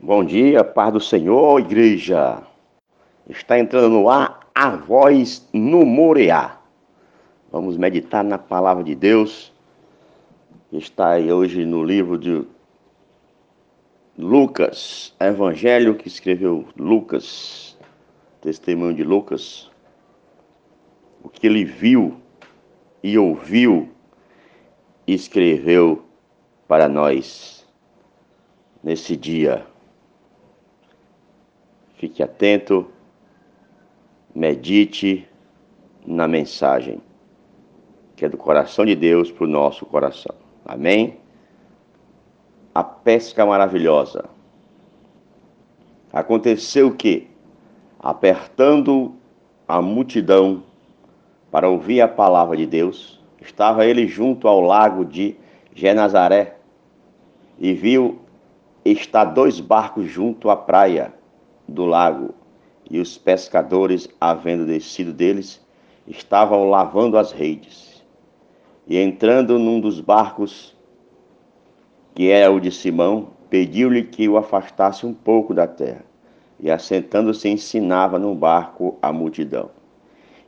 Bom 0.00 0.24
dia, 0.24 0.64
paz 0.64 0.92
do 0.92 1.00
Senhor, 1.00 1.60
igreja. 1.60 2.42
Está 3.28 3.58
entrando 3.58 3.90
no 3.90 4.08
ar 4.08 4.40
a 4.54 4.70
voz 4.70 5.46
no 5.52 5.84
Moreá. 5.84 6.58
Vamos 7.52 7.76
meditar 7.76 8.24
na 8.24 8.38
palavra 8.38 8.82
de 8.82 8.94
Deus. 8.94 9.52
Está 10.72 11.10
aí 11.10 11.30
hoje 11.30 11.66
no 11.66 11.84
livro 11.84 12.16
de 12.16 12.42
Lucas, 14.16 15.14
Evangelho 15.20 15.94
que 15.94 16.08
escreveu 16.08 16.64
Lucas, 16.74 17.76
testemunho 18.40 18.94
de 18.94 19.04
Lucas. 19.04 19.70
O 21.22 21.28
que 21.28 21.46
ele 21.46 21.64
viu 21.64 22.16
e 23.02 23.18
ouviu 23.18 23.90
escreveu 25.06 26.02
para 26.66 26.88
nós 26.88 27.57
nesse 28.88 29.14
dia. 29.14 29.66
Fique 31.98 32.22
atento, 32.22 32.86
medite 34.34 35.28
na 36.06 36.26
mensagem 36.26 36.98
que 38.16 38.24
é 38.24 38.30
do 38.30 38.38
coração 38.38 38.86
de 38.86 38.96
Deus 38.96 39.30
para 39.30 39.44
o 39.44 39.46
nosso 39.46 39.84
coração. 39.84 40.34
Amém? 40.64 41.18
A 42.74 42.82
pesca 42.82 43.44
maravilhosa. 43.44 44.24
Aconteceu 46.10 46.96
que, 46.96 47.28
apertando 48.00 49.14
a 49.68 49.82
multidão 49.82 50.62
para 51.50 51.68
ouvir 51.68 52.00
a 52.00 52.08
palavra 52.08 52.56
de 52.56 52.64
Deus, 52.64 53.22
estava 53.38 53.84
ele 53.84 54.08
junto 54.08 54.48
ao 54.48 54.62
lago 54.62 55.04
de 55.04 55.36
Genazaré 55.74 56.56
e 57.58 57.74
viu 57.74 58.26
estar 58.92 59.24
dois 59.24 59.60
barcos 59.60 60.06
junto 60.06 60.50
à 60.50 60.56
praia 60.56 61.12
do 61.66 61.84
lago, 61.84 62.34
e 62.90 62.98
os 63.00 63.18
pescadores, 63.18 64.08
havendo 64.20 64.64
descido 64.64 65.12
deles, 65.12 65.60
estavam 66.06 66.70
lavando 66.70 67.18
as 67.18 67.32
redes. 67.32 68.02
E 68.86 68.96
entrando 68.98 69.58
num 69.58 69.78
dos 69.78 70.00
barcos, 70.00 70.74
que 72.14 72.30
era 72.30 72.50
o 72.50 72.58
de 72.58 72.72
Simão, 72.72 73.28
pediu-lhe 73.50 74.04
que 74.04 74.28
o 74.28 74.38
afastasse 74.38 75.04
um 75.04 75.12
pouco 75.12 75.52
da 75.52 75.66
terra. 75.66 76.04
E 76.58 76.70
assentando-se, 76.70 77.48
ensinava 77.48 78.18
no 78.18 78.34
barco 78.34 78.96
a 79.02 79.12
multidão. 79.12 79.70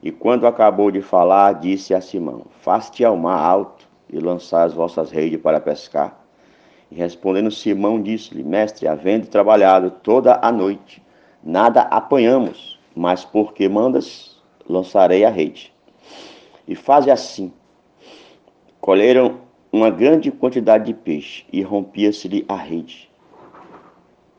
E 0.02 0.10
quando 0.10 0.46
acabou 0.46 0.90
de 0.90 1.02
falar, 1.02 1.52
disse 1.52 1.94
a 1.94 2.00
Simão: 2.00 2.46
Faste 2.62 3.04
ao 3.04 3.16
mar 3.16 3.38
alto 3.38 3.86
e 4.08 4.18
lançai 4.18 4.64
as 4.64 4.72
vossas 4.72 5.10
redes 5.10 5.40
para 5.40 5.60
pescar. 5.60 6.19
E 6.90 6.94
respondendo 6.96 7.50
Simão, 7.50 8.02
disse-lhe: 8.02 8.42
Mestre, 8.42 8.88
havendo 8.88 9.28
trabalhado 9.28 9.90
toda 9.90 10.38
a 10.42 10.50
noite, 10.50 11.02
Nada 11.42 11.82
apanhamos, 11.82 12.78
mas 12.94 13.24
porque 13.24 13.66
mandas, 13.66 14.36
lançarei 14.68 15.24
a 15.24 15.30
rede. 15.30 15.72
E 16.68 16.74
faze 16.74 17.10
assim. 17.10 17.50
Colheram 18.78 19.40
uma 19.72 19.88
grande 19.88 20.30
quantidade 20.30 20.84
de 20.84 20.92
peixe 20.92 21.46
e 21.50 21.62
rompia-se-lhe 21.62 22.44
a 22.46 22.56
rede. 22.56 23.10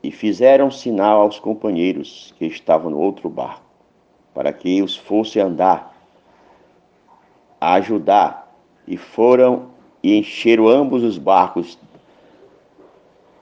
E 0.00 0.12
fizeram 0.12 0.70
sinal 0.70 1.22
aos 1.22 1.40
companheiros 1.40 2.32
que 2.38 2.46
estavam 2.46 2.90
no 2.90 3.00
outro 3.00 3.28
barco, 3.28 3.64
para 4.32 4.52
que 4.52 4.80
os 4.80 4.96
fosse 4.96 5.40
andar, 5.40 5.96
a 7.60 7.74
ajudar, 7.74 8.52
e 8.86 8.96
foram 8.96 9.70
e 10.02 10.16
encheram 10.16 10.68
ambos 10.68 11.02
os 11.02 11.18
barcos 11.18 11.78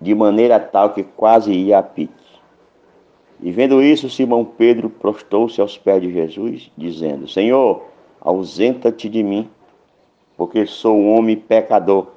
de 0.01 0.15
maneira 0.15 0.59
tal 0.59 0.91
que 0.91 1.03
quase 1.03 1.53
ia 1.53 1.79
a 1.79 1.83
pique. 1.83 2.15
E 3.43 3.51
vendo 3.51 3.83
isso, 3.83 4.11
Simão 4.11 4.45
Pedro 4.45 4.91
prostou-se 4.91 5.61
aos 5.61 5.77
pés 5.77 6.03
de 6.03 6.13
Jesus, 6.13 6.71
dizendo: 6.77 7.29
Senhor, 7.29 7.85
ausenta-te 8.21 9.09
de 9.09 9.23
mim, 9.23 9.49
porque 10.37 10.67
sou 10.67 10.97
um 10.97 11.15
homem 11.15 11.37
pecador, 11.37 12.09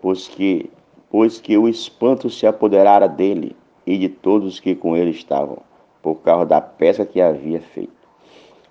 pois 0.00 0.28
que, 0.28 0.70
pois 1.10 1.40
que 1.40 1.56
o 1.58 1.68
espanto 1.68 2.30
se 2.30 2.46
apoderara 2.46 3.06
dele 3.06 3.54
e 3.86 3.98
de 3.98 4.08
todos 4.08 4.60
que 4.60 4.74
com 4.74 4.96
ele 4.96 5.10
estavam, 5.10 5.58
por 6.02 6.16
causa 6.16 6.46
da 6.46 6.60
pesca 6.60 7.04
que 7.04 7.20
havia 7.20 7.60
feito. 7.60 8.00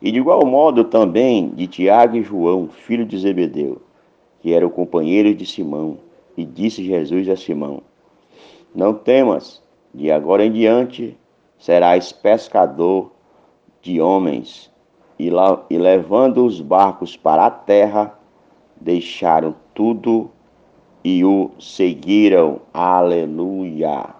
E 0.02 0.12
de 0.12 0.18
igual 0.18 0.46
modo 0.46 0.86
também 0.86 1.50
de 1.50 1.68
Tiago 1.68 2.16
e 2.16 2.24
João, 2.24 2.70
filho 2.70 3.06
de 3.06 3.18
Zebedeu, 3.18 3.82
que 4.42 4.54
eram 4.54 4.70
companheiros 4.70 5.36
de 5.36 5.46
Simão. 5.46 5.98
E 6.38 6.46
disse 6.46 6.84
Jesus 6.86 7.28
a 7.28 7.36
Simão: 7.36 7.82
Não 8.74 8.94
temas, 8.94 9.62
de 9.94 10.12
agora 10.12 10.46
em 10.46 10.52
diante 10.52 11.18
serás 11.58 12.12
pescador 12.12 13.12
de 13.82 14.00
homens. 14.00 14.72
E, 15.18 15.30
lá, 15.30 15.66
e 15.70 15.78
levando 15.78 16.46
os 16.46 16.62
barcos 16.62 17.18
para 17.18 17.46
a 17.46 17.52
terra, 17.52 18.18
deixaram 18.80 19.54
tudo 19.74 20.32
e 21.04 21.26
o 21.26 21.52
seguiram. 21.60 22.62
Aleluia. 22.74 24.16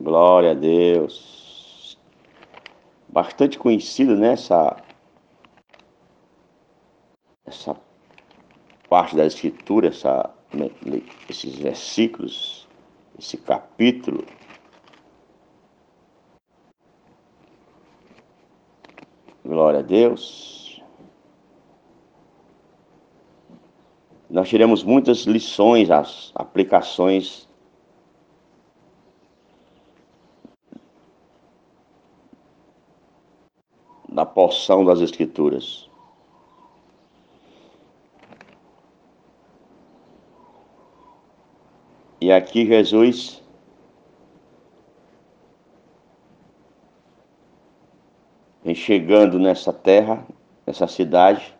Glória 0.00 0.50
a 0.50 0.54
Deus. 0.54 1.98
Bastante 3.08 3.58
conhecido 3.58 4.16
nessa 4.16 4.76
essa 7.46 7.76
parte 8.90 9.14
da 9.14 9.24
escritura, 9.24 9.88
essa, 9.88 10.30
esses 11.28 11.54
versículos, 11.56 12.66
esse 13.18 13.36
capítulo 13.36 14.24
Glória 19.46 19.78
a 19.78 19.82
Deus. 19.82 20.82
Nós 24.28 24.48
tiramos 24.48 24.82
muitas 24.82 25.18
lições, 25.18 25.88
as 25.88 26.32
aplicações 26.34 27.48
da 34.08 34.26
porção 34.26 34.84
das 34.84 35.00
Escrituras. 35.00 35.88
E 42.20 42.32
aqui 42.32 42.66
Jesus 42.66 43.42
vem 48.64 48.74
chegando 48.74 49.38
nessa 49.38 49.72
terra, 49.72 50.26
nessa 50.66 50.86
cidade. 50.86 51.56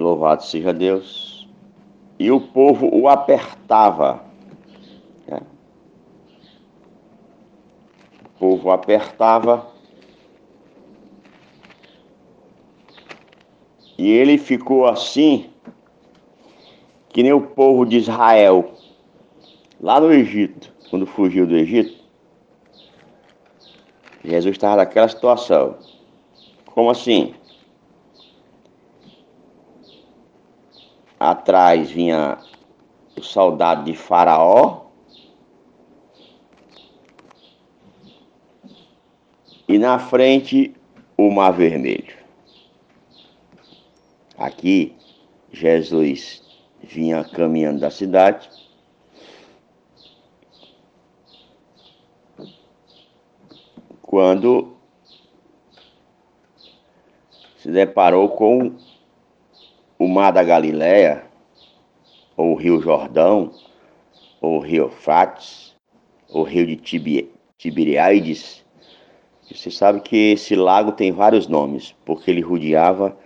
Louvado 0.00 0.42
seja 0.42 0.72
Deus. 0.72 1.46
E 2.18 2.30
o 2.30 2.40
povo 2.40 2.88
o 2.94 3.06
apertava. 3.08 4.24
Né? 5.26 5.40
O 8.24 8.29
povo 8.40 8.72
apertava 8.72 9.70
E 14.00 14.10
ele 14.10 14.38
ficou 14.38 14.86
assim, 14.86 15.50
que 17.10 17.22
nem 17.22 17.34
o 17.34 17.48
povo 17.48 17.84
de 17.84 17.98
Israel, 17.98 18.72
lá 19.78 20.00
no 20.00 20.10
Egito, 20.10 20.72
quando 20.88 21.04
fugiu 21.04 21.46
do 21.46 21.54
Egito. 21.54 22.02
Jesus 24.24 24.56
estava 24.56 24.76
naquela 24.76 25.06
situação. 25.06 25.76
Como 26.64 26.88
assim? 26.88 27.34
Atrás 31.18 31.90
vinha 31.90 32.38
o 33.18 33.22
soldado 33.22 33.84
de 33.84 33.94
Faraó. 33.94 34.86
E 39.70 39.78
na 39.78 40.00
frente 40.00 40.74
o 41.16 41.30
Mar 41.30 41.52
Vermelho. 41.52 42.16
Aqui, 44.36 44.96
Jesus 45.52 46.42
vinha 46.82 47.22
caminhando 47.22 47.78
da 47.78 47.88
cidade. 47.88 48.50
Quando 54.02 54.76
se 57.56 57.70
deparou 57.70 58.30
com 58.30 58.74
o 59.96 60.08
mar 60.08 60.32
da 60.32 60.42
Galileia, 60.42 61.24
ou 62.36 62.54
o 62.54 62.56
Rio 62.56 62.80
Jordão, 62.80 63.54
ou 64.40 64.56
o 64.56 64.60
Rio 64.60 64.90
Frates, 64.90 65.76
o 66.28 66.42
rio 66.42 66.66
de 66.66 67.28
Tiberiades. 67.56 68.68
Você 69.52 69.70
sabe 69.70 70.00
que 70.00 70.32
esse 70.32 70.54
lago 70.54 70.92
tem 70.92 71.10
vários 71.10 71.48
nomes, 71.48 71.94
porque 72.04 72.30
ele 72.30 72.40
rodeava 72.40 73.16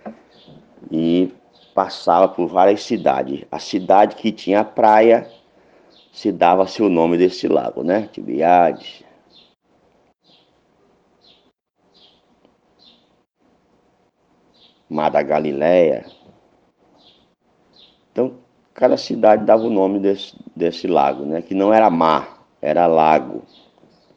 e 0.91 1.31
passava 1.73 2.27
por 2.27 2.47
várias 2.47 2.83
cidades. 2.83 3.45
A 3.51 3.59
cidade 3.59 4.15
que 4.15 4.31
tinha 4.31 4.63
praia 4.63 5.29
se 6.11 6.31
dava-se 6.31 6.81
o 6.81 6.89
nome 6.89 7.17
desse 7.17 7.47
lago, 7.47 7.83
né? 7.83 8.09
Tiberiades. 8.11 9.03
Mar 14.89 15.09
da 15.09 15.21
Galileia. 15.21 16.05
Então, 18.11 18.37
cada 18.73 18.97
cidade 18.97 19.45
dava 19.45 19.63
o 19.63 19.69
nome 19.69 19.99
desse, 19.99 20.35
desse 20.55 20.87
lago, 20.87 21.25
né? 21.25 21.41
Que 21.41 21.53
não 21.53 21.73
era 21.73 21.89
mar, 21.89 22.47
era 22.61 22.87
lago. 22.87 23.43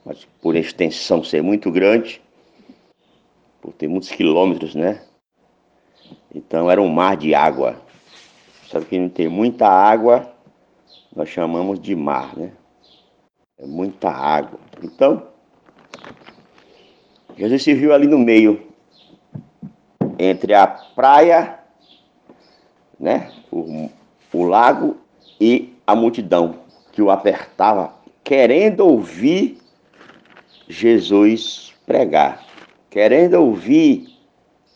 Mas 0.09 0.27
por 0.41 0.57
extensão 0.57 1.23
ser 1.23 1.43
muito 1.43 1.71
grande, 1.71 2.23
por 3.61 3.75
ter 3.75 3.89
muitos 3.89 4.09
quilômetros, 4.09 4.75
né? 4.75 5.03
Então 6.35 6.71
era 6.71 6.81
um 6.81 6.89
mar 6.89 7.15
de 7.15 7.35
água. 7.35 7.79
Sabe 8.71 8.87
que 8.87 8.99
não 8.99 9.11
tem 9.11 9.29
muita 9.29 9.69
água, 9.69 10.35
nós 11.15 11.29
chamamos 11.29 11.79
de 11.79 11.95
mar, 11.95 12.35
né? 12.39 12.53
É 13.59 13.67
muita 13.67 14.09
água. 14.09 14.59
Então, 14.83 15.29
Jesus 17.37 17.63
se 17.63 17.75
viu 17.75 17.93
ali 17.93 18.07
no 18.07 18.19
meio, 18.19 18.67
entre 20.19 20.55
a 20.55 20.67
praia, 20.67 21.59
né? 22.99 23.31
O, 23.53 23.91
o 24.33 24.43
lago 24.45 24.97
e 25.39 25.75
a 25.87 25.95
multidão 25.95 26.61
que 26.93 27.03
o 27.03 27.11
apertava, 27.11 27.93
querendo 28.25 28.87
ouvir 28.87 29.68
Jesus 30.69 31.75
pregar, 31.87 32.44
querendo 32.91 33.35
ouvir 33.35 34.06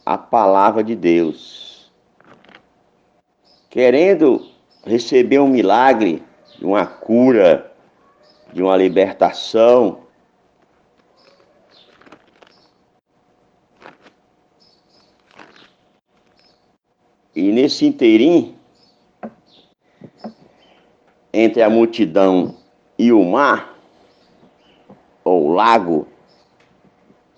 a 0.04 0.16
palavra 0.16 0.82
de 0.82 0.96
Deus, 0.96 1.92
querendo 3.68 4.48
receber 4.84 5.38
um 5.38 5.48
milagre, 5.48 6.22
uma 6.60 6.86
cura, 6.86 7.72
de 8.52 8.62
uma 8.62 8.76
libertação. 8.76 10.02
E 17.34 17.50
nesse 17.50 17.86
inteirinho, 17.86 18.56
entre 21.32 21.62
a 21.62 21.70
multidão 21.70 22.56
e 22.98 23.10
o 23.10 23.24
mar, 23.24 23.71
ou 25.32 25.48
lago, 25.48 26.06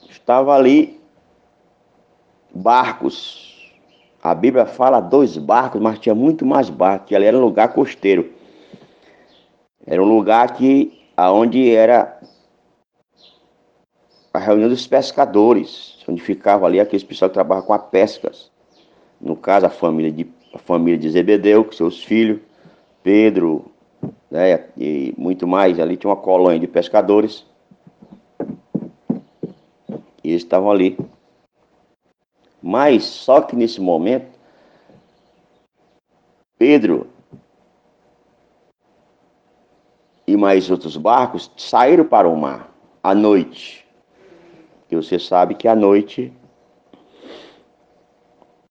estava 0.08 0.54
ali 0.54 1.00
barcos. 2.54 3.72
A 4.22 4.34
Bíblia 4.34 4.66
fala 4.66 5.00
dois 5.00 5.36
barcos, 5.36 5.80
mas 5.80 5.98
tinha 5.98 6.14
muito 6.14 6.46
mais 6.46 6.70
barcos, 6.70 7.08
que 7.08 7.14
ali 7.14 7.26
era 7.26 7.36
um 7.36 7.42
lugar 7.42 7.72
costeiro. 7.72 8.32
Era 9.86 10.02
um 10.02 10.08
lugar 10.08 10.54
que 10.54 11.02
aonde 11.16 11.70
era 11.70 12.18
a 14.32 14.38
reunião 14.38 14.68
dos 14.68 14.86
pescadores, 14.86 15.98
onde 16.08 16.20
ficava 16.20 16.66
ali 16.66 16.80
aqueles 16.80 17.04
pessoal 17.04 17.28
que 17.28 17.34
trabalham 17.34 17.62
com 17.62 17.72
a 17.72 17.78
pescas. 17.78 18.50
No 19.20 19.36
caso, 19.36 19.66
a 19.66 19.70
família 19.70 20.10
de, 20.10 20.26
a 20.52 20.58
família 20.58 20.98
de 20.98 21.10
Zebedeu, 21.10 21.64
com 21.64 21.72
seus 21.72 22.02
filhos, 22.02 22.40
Pedro, 23.02 23.66
né, 24.30 24.64
e 24.76 25.14
muito 25.16 25.46
mais. 25.46 25.78
Ali 25.78 25.96
tinha 25.96 26.10
uma 26.10 26.16
colônia 26.16 26.58
de 26.58 26.66
pescadores. 26.66 27.44
E 30.24 30.30
eles 30.30 30.42
estavam 30.42 30.70
ali. 30.70 30.98
Mas 32.62 33.04
só 33.04 33.42
que 33.42 33.54
nesse 33.54 33.80
momento, 33.80 34.26
Pedro 36.58 37.06
e 40.26 40.36
mais 40.36 40.70
outros 40.70 40.96
barcos 40.96 41.50
saíram 41.56 42.04
para 42.04 42.28
o 42.28 42.36
mar 42.36 42.72
à 43.02 43.14
noite. 43.14 43.86
E 44.90 44.96
você 44.96 45.18
sabe 45.18 45.54
que 45.54 45.68
à 45.68 45.76
noite, 45.76 46.32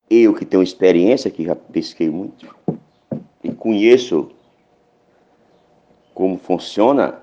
eu 0.10 0.34
que 0.34 0.46
tenho 0.46 0.64
experiência, 0.64 1.30
que 1.30 1.44
já 1.44 1.56
pesquei 1.56 2.10
muito, 2.10 2.56
e 3.44 3.52
conheço 3.52 4.32
como 6.14 6.38
funciona, 6.38 7.22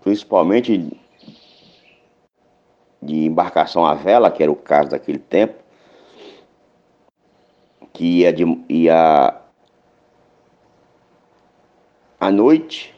principalmente 0.00 0.96
de 3.08 3.24
embarcação 3.24 3.86
à 3.86 3.94
vela, 3.94 4.30
que 4.30 4.42
era 4.42 4.52
o 4.52 4.56
caso 4.56 4.90
daquele 4.90 5.18
tempo, 5.18 5.54
que 7.92 8.20
ia, 8.20 8.32
de, 8.32 8.44
ia 8.68 9.34
à 12.20 12.30
noite 12.30 12.94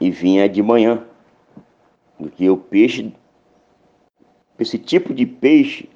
e 0.00 0.10
vinha 0.10 0.48
de 0.48 0.60
manhã. 0.60 1.06
Porque 2.18 2.50
o 2.50 2.56
peixe, 2.56 3.14
esse 4.58 4.78
tipo 4.78 5.14
de 5.14 5.24
peixe, 5.24 5.88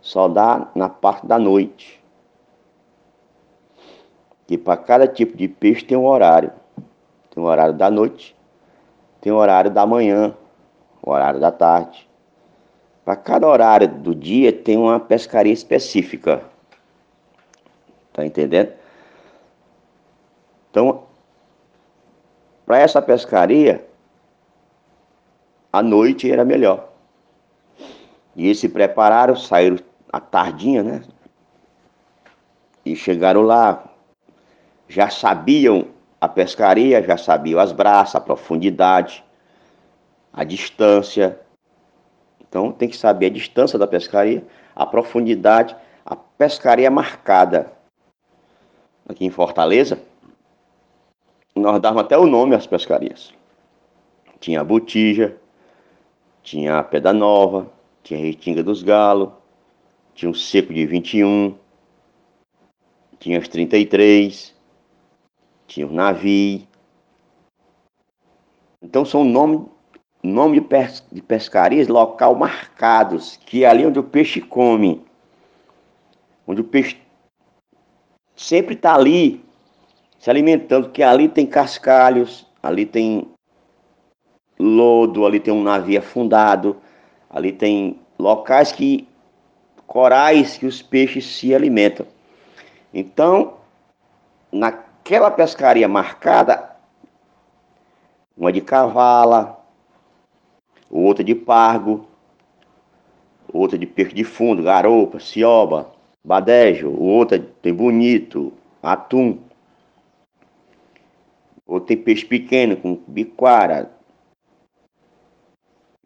só 0.00 0.26
dá 0.26 0.68
na 0.74 0.88
parte 0.88 1.26
da 1.26 1.38
noite. 1.38 2.02
Que 4.48 4.58
para 4.58 4.76
cada 4.76 5.06
tipo 5.06 5.36
de 5.36 5.46
peixe 5.46 5.84
tem 5.84 5.96
um 5.96 6.06
horário. 6.06 6.52
Tem 7.30 7.42
um 7.42 7.46
horário 7.46 7.72
da 7.72 7.88
noite, 7.88 8.36
tem 9.20 9.32
um 9.32 9.36
horário 9.36 9.70
da 9.70 9.86
manhã, 9.86 10.36
horário 11.02 11.40
da 11.40 11.50
tarde. 11.50 12.08
Para 13.04 13.16
cada 13.16 13.48
horário 13.48 13.88
do 13.88 14.14
dia 14.14 14.52
tem 14.52 14.76
uma 14.76 15.00
pescaria 15.00 15.52
específica. 15.52 16.42
Tá 18.12 18.24
entendendo? 18.24 18.72
Então, 20.70 21.02
para 22.64 22.78
essa 22.78 23.02
pescaria, 23.02 23.86
a 25.72 25.82
noite 25.82 26.30
era 26.30 26.44
melhor. 26.44 26.88
E 28.36 28.46
eles 28.46 28.60
se 28.60 28.68
prepararam, 28.68 29.34
saíram 29.36 29.78
à 30.12 30.20
tardinha, 30.20 30.82
né? 30.82 31.02
E 32.84 32.94
chegaram 32.94 33.42
lá, 33.42 33.84
já 34.88 35.10
sabiam 35.10 35.86
a 36.20 36.28
pescaria, 36.28 37.02
já 37.02 37.16
sabiam 37.16 37.58
as 37.58 37.72
braças, 37.72 38.14
a 38.16 38.20
profundidade 38.20 39.24
a 40.32 40.44
distância. 40.44 41.38
Então 42.40 42.72
tem 42.72 42.88
que 42.88 42.96
saber 42.96 43.26
a 43.26 43.30
distância 43.30 43.78
da 43.78 43.86
pescaria, 43.86 44.44
a 44.74 44.86
profundidade, 44.86 45.76
a 46.04 46.16
pescaria 46.16 46.90
marcada. 46.90 47.72
Aqui 49.08 49.24
em 49.24 49.30
Fortaleza, 49.30 50.00
nós 51.54 51.80
dávamos 51.80 52.04
até 52.04 52.16
o 52.16 52.26
nome 52.26 52.54
às 52.54 52.66
pescarias. 52.66 53.32
Tinha 54.40 54.60
a 54.60 54.64
Botija, 54.64 55.36
tinha 56.42 56.78
a 56.78 56.82
Pedra 56.82 57.12
Nova, 57.12 57.70
tinha 58.02 58.18
a 58.18 58.22
Retinga 58.22 58.62
dos 58.62 58.82
Galos, 58.82 59.30
tinha 60.14 60.30
o 60.30 60.34
Seco 60.34 60.72
de 60.72 60.86
21, 60.86 61.56
tinha 63.18 63.38
os 63.38 63.48
33, 63.48 64.54
tinha 65.66 65.86
o 65.86 65.92
Navio. 65.92 66.66
Então 68.80 69.04
são 69.04 69.24
nomes 69.24 69.71
nome 70.22 70.60
de, 70.60 70.66
pes 70.66 71.04
de 71.10 71.20
pescarias, 71.20 71.88
local 71.88 72.34
marcados, 72.34 73.36
que 73.44 73.64
é 73.64 73.68
ali 73.68 73.84
onde 73.84 73.98
o 73.98 74.04
peixe 74.04 74.40
come, 74.40 75.04
onde 76.46 76.60
o 76.60 76.64
peixe 76.64 76.96
sempre 78.36 78.74
está 78.74 78.94
ali 78.94 79.44
se 80.18 80.30
alimentando, 80.30 80.90
que 80.90 81.02
ali 81.02 81.28
tem 81.28 81.44
cascalhos, 81.44 82.46
ali 82.62 82.86
tem 82.86 83.28
lodo, 84.58 85.26
ali 85.26 85.40
tem 85.40 85.52
um 85.52 85.62
navio 85.62 85.98
afundado, 85.98 86.76
ali 87.28 87.50
tem 87.50 87.98
locais 88.18 88.70
que 88.70 89.08
corais 89.84 90.56
que 90.56 90.64
os 90.64 90.80
peixes 90.80 91.26
se 91.26 91.54
alimentam. 91.54 92.06
Então, 92.94 93.54
naquela 94.50 95.30
pescaria 95.30 95.88
marcada, 95.88 96.70
uma 98.36 98.52
de 98.52 98.60
cavala, 98.60 99.61
outra 100.92 101.24
de 101.24 101.34
pargo, 101.34 102.06
outra 103.50 103.78
de 103.78 103.86
peixe 103.86 104.14
de 104.14 104.24
fundo, 104.24 104.62
garopa, 104.62 105.18
cioba, 105.18 105.90
badejo, 106.22 106.92
outra 106.92 107.38
tem 107.38 107.72
bonito, 107.72 108.52
atum. 108.82 109.38
Outra 111.66 111.88
tem 111.88 111.96
peixe 111.96 112.26
pequeno 112.26 112.76
com 112.76 113.02
biquara, 113.06 113.90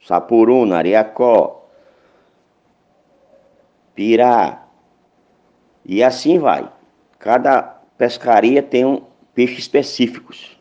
sapuruna, 0.00 0.76
ariacó, 0.78 1.68
pirá. 3.94 4.68
E 5.84 6.02
assim 6.02 6.38
vai. 6.38 6.70
Cada 7.18 7.62
pescaria 7.98 8.62
tem 8.62 8.84
um 8.84 9.02
peixe 9.34 9.58
específicos. 9.58 10.56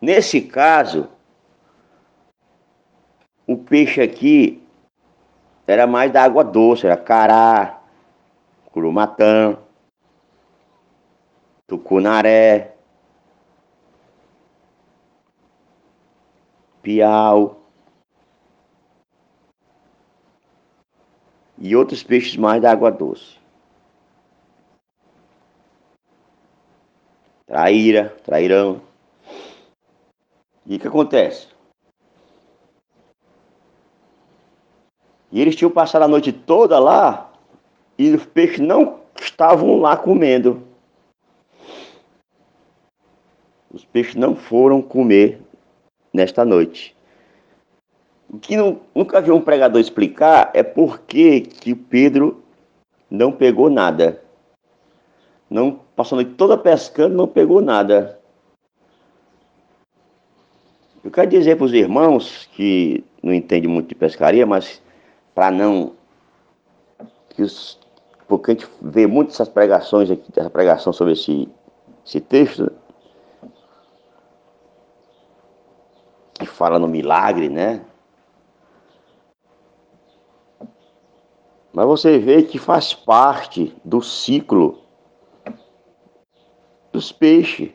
Nesse 0.00 0.40
caso, 0.40 1.08
peixe 3.72 4.02
aqui 4.02 4.62
era 5.66 5.86
mais 5.86 6.12
da 6.12 6.22
água 6.22 6.44
doce, 6.44 6.84
era 6.84 6.94
cará, 6.94 7.80
curumatã, 8.66 9.56
tucunaré, 11.66 12.76
piau 16.82 17.62
e 21.56 21.74
outros 21.74 22.02
peixes 22.02 22.36
mais 22.36 22.60
da 22.60 22.70
água 22.70 22.90
doce. 22.90 23.40
Traíra, 27.46 28.14
trairão. 28.22 28.82
E 30.66 30.76
o 30.76 30.78
que 30.78 30.88
acontece? 30.88 31.48
E 35.32 35.40
eles 35.40 35.56
tinham 35.56 35.70
passado 35.70 36.02
a 36.02 36.08
noite 36.08 36.30
toda 36.30 36.78
lá 36.78 37.32
e 37.98 38.10
os 38.10 38.24
peixes 38.26 38.60
não 38.60 39.00
estavam 39.18 39.80
lá 39.80 39.96
comendo. 39.96 40.62
Os 43.72 43.84
peixes 43.86 44.14
não 44.14 44.36
foram 44.36 44.82
comer 44.82 45.40
nesta 46.12 46.44
noite. 46.44 46.94
O 48.28 48.38
que 48.38 48.56
não, 48.56 48.80
nunca 48.94 49.20
vi 49.22 49.30
um 49.30 49.40
pregador 49.40 49.80
explicar 49.80 50.50
é 50.52 50.62
por 50.62 51.00
que, 51.00 51.40
que 51.40 51.74
Pedro 51.74 52.42
não 53.10 53.32
pegou 53.32 53.70
nada. 53.70 54.22
Não 55.48 55.80
passou 55.96 56.18
a 56.18 56.22
noite 56.22 56.36
toda 56.36 56.58
pescando, 56.58 57.14
não 57.14 57.26
pegou 57.26 57.62
nada. 57.62 58.18
Eu 61.02 61.10
quero 61.10 61.30
dizer 61.30 61.56
para 61.56 61.66
os 61.66 61.72
irmãos 61.72 62.48
que 62.52 63.02
não 63.22 63.32
entendem 63.32 63.70
muito 63.70 63.88
de 63.88 63.94
pescaria, 63.94 64.46
mas 64.46 64.80
para 65.34 65.50
não. 65.50 65.94
Que 67.30 67.42
os, 67.42 67.78
porque 68.28 68.50
a 68.50 68.54
gente 68.54 68.68
vê 68.80 69.06
muitas 69.06 69.34
essas 69.34 69.48
pregações 69.48 70.10
aqui, 70.10 70.30
essa 70.36 70.50
pregação 70.50 70.92
sobre 70.92 71.12
esse, 71.12 71.48
esse 72.04 72.20
texto, 72.20 72.72
que 76.34 76.46
fala 76.46 76.78
no 76.78 76.88
milagre, 76.88 77.48
né? 77.48 77.84
Mas 81.72 81.86
você 81.86 82.18
vê 82.18 82.42
que 82.42 82.58
faz 82.58 82.92
parte 82.92 83.74
do 83.84 84.02
ciclo 84.02 84.82
dos 86.92 87.10
peixes. 87.10 87.70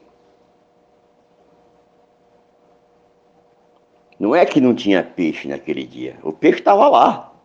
Não 4.19 4.35
é 4.35 4.45
que 4.45 4.59
não 4.59 4.73
tinha 4.73 5.03
peixe 5.03 5.47
naquele 5.47 5.85
dia, 5.85 6.19
o 6.23 6.33
peixe 6.33 6.59
estava 6.59 6.87
lá. 6.87 7.36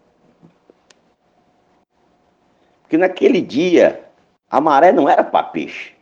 Porque 2.92 2.98
naquele 2.98 3.40
dia 3.40 4.04
a 4.50 4.60
maré 4.60 4.92
não 4.92 5.08
era 5.08 5.24
para 5.24 5.44
peixe. 5.44 5.94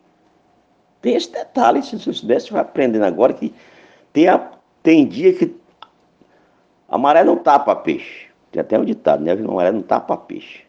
Tem 1.00 1.14
esse 1.14 1.30
detalhe, 1.30 1.84
se 1.84 1.96
você 1.96 2.12
soubesse, 2.12 2.48
você 2.48 2.52
vai 2.52 2.62
aprendendo 2.62 3.04
agora 3.04 3.32
que 3.32 3.54
tem, 4.12 4.26
a, 4.26 4.50
tem 4.82 5.06
dia 5.06 5.32
que 5.32 5.54
a 6.88 6.98
maré 6.98 7.22
não 7.22 7.36
tá 7.36 7.60
para 7.60 7.76
peixe. 7.76 8.26
Tem 8.50 8.60
até 8.60 8.76
um 8.76 8.84
ditado, 8.84 9.22
né? 9.22 9.30
A 9.30 9.36
maré 9.36 9.70
não 9.70 9.82
tá 9.82 10.00
para 10.00 10.16
peixe 10.16 10.64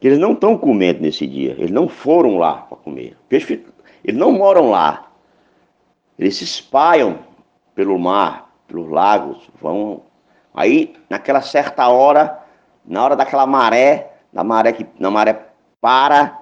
que 0.00 0.08
eles 0.08 0.18
não 0.18 0.32
estão 0.32 0.56
comendo 0.56 1.02
nesse 1.02 1.26
dia, 1.26 1.52
eles 1.52 1.70
não 1.70 1.86
foram 1.86 2.38
lá 2.38 2.62
para 2.62 2.78
comer. 2.78 3.16
Peixe, 3.28 3.62
eles 4.02 4.18
não 4.18 4.32
moram 4.32 4.70
lá. 4.70 5.12
Eles 6.18 6.36
se 6.36 6.44
espalham 6.44 7.18
pelo 7.74 7.98
mar, 7.98 8.54
pelos 8.66 8.88
lagos, 8.90 9.50
vão. 9.60 10.02
Aí, 10.54 10.94
naquela 11.10 11.42
certa 11.42 11.86
hora, 11.88 12.41
na 12.84 13.04
hora 13.04 13.16
daquela 13.16 13.46
maré, 13.46 14.12
da 14.32 14.42
maré 14.42 14.72
que 14.72 14.86
na 14.98 15.10
maré 15.10 15.46
para, 15.80 16.38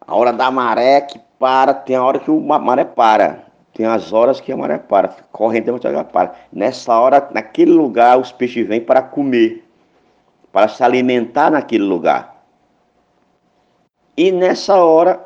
a 0.00 0.14
hora 0.14 0.32
da 0.32 0.50
maré 0.50 1.00
que 1.00 1.18
para, 1.38 1.74
tem 1.74 1.96
a 1.96 2.04
hora 2.04 2.18
que 2.18 2.30
a 2.30 2.58
maré 2.58 2.84
para. 2.84 3.46
Tem 3.74 3.84
as 3.84 4.10
horas 4.10 4.40
que 4.40 4.50
a 4.50 4.56
maré 4.56 4.78
para, 4.78 5.08
corrente 5.30 5.68
ela 5.68 6.04
para. 6.04 6.34
Nessa 6.50 6.98
hora, 6.98 7.28
naquele 7.32 7.72
lugar, 7.72 8.18
os 8.18 8.32
peixes 8.32 8.66
vêm 8.66 8.80
para 8.80 9.02
comer, 9.02 9.68
para 10.50 10.66
se 10.68 10.82
alimentar 10.82 11.50
naquele 11.50 11.84
lugar. 11.84 12.42
E 14.16 14.32
nessa 14.32 14.76
hora 14.76 15.22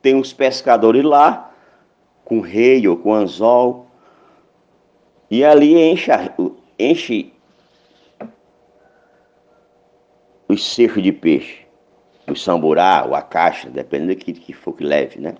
tem 0.00 0.18
os 0.18 0.32
pescadores 0.32 1.04
lá, 1.04 1.50
com 2.24 2.40
rei 2.40 2.88
ou 2.88 2.96
com 2.96 3.12
anzol, 3.12 3.86
e 5.30 5.44
ali 5.44 5.78
enche, 5.78 6.10
enche 6.78 7.31
os 10.52 10.74
cercos 10.74 11.02
de 11.02 11.12
peixe, 11.12 11.66
o 12.28 12.36
samburá, 12.36 13.04
ou 13.06 13.14
a 13.14 13.22
caixa, 13.22 13.68
dependendo 13.68 14.14
do 14.14 14.18
que, 14.18 14.32
que 14.32 14.52
for 14.52 14.72
que 14.72 14.84
leve, 14.84 15.20
né? 15.20 15.34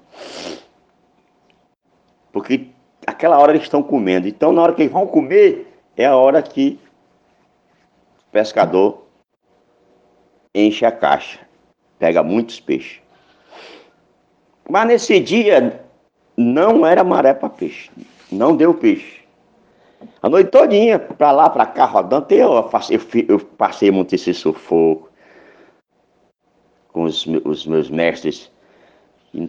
Porque 2.32 2.68
aquela 3.06 3.38
hora 3.38 3.52
eles 3.52 3.62
estão 3.62 3.82
comendo. 3.82 4.26
Então, 4.26 4.52
na 4.52 4.62
hora 4.62 4.74
que 4.74 4.82
eles 4.82 4.92
vão 4.92 5.06
comer, 5.06 5.72
é 5.96 6.06
a 6.06 6.16
hora 6.16 6.42
que 6.42 6.78
o 8.28 8.32
pescador 8.32 9.06
enche 10.54 10.84
a 10.84 10.92
caixa 10.92 11.40
pega 12.02 12.20
muitos 12.20 12.58
peixes. 12.58 13.00
Mas 14.68 14.88
nesse 14.88 15.20
dia 15.20 15.84
não 16.36 16.84
era 16.84 17.04
maré 17.04 17.32
para 17.32 17.48
peixe, 17.48 17.92
não 18.28 18.56
deu 18.56 18.74
peixe. 18.74 19.21
A 20.22 20.28
noite 20.28 20.50
todinha, 20.50 20.98
para 20.98 21.32
lá, 21.32 21.50
para 21.50 21.66
cá, 21.66 21.84
rodando, 21.84 22.26
eu, 22.32 22.62
passei, 22.64 23.00
eu 23.28 23.38
passei 23.38 23.90
muito 23.90 24.14
esse 24.14 24.32
sufoco 24.34 25.08
com 26.92 27.04
os, 27.04 27.26
os 27.44 27.66
meus 27.66 27.90
mestres. 27.90 28.50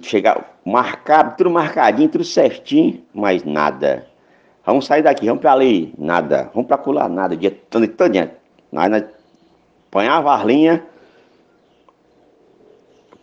Chegar, 0.01 0.57
marcado, 0.65 1.36
tudo 1.38 1.50
marcadinho, 1.50 2.10
tudo 2.10 2.24
certinho, 2.24 3.03
mas 3.13 3.43
nada. 3.43 4.07
Vamos 4.65 4.86
sair 4.86 5.01
daqui, 5.01 5.25
vamos 5.25 5.41
para 5.41 5.51
ali, 5.51 5.93
nada. 5.98 6.50
Vamos 6.53 6.67
para 6.67 6.77
colar, 6.77 7.10
nada, 7.10 7.36
dia 7.36 7.51
todo, 7.69 7.88
todo 7.88 8.12
dia. 8.12 8.38
Nós, 8.72 8.89
nós 8.89 9.03
apanhava 9.89 10.33
as 10.36 10.43
linhas, 10.43 10.79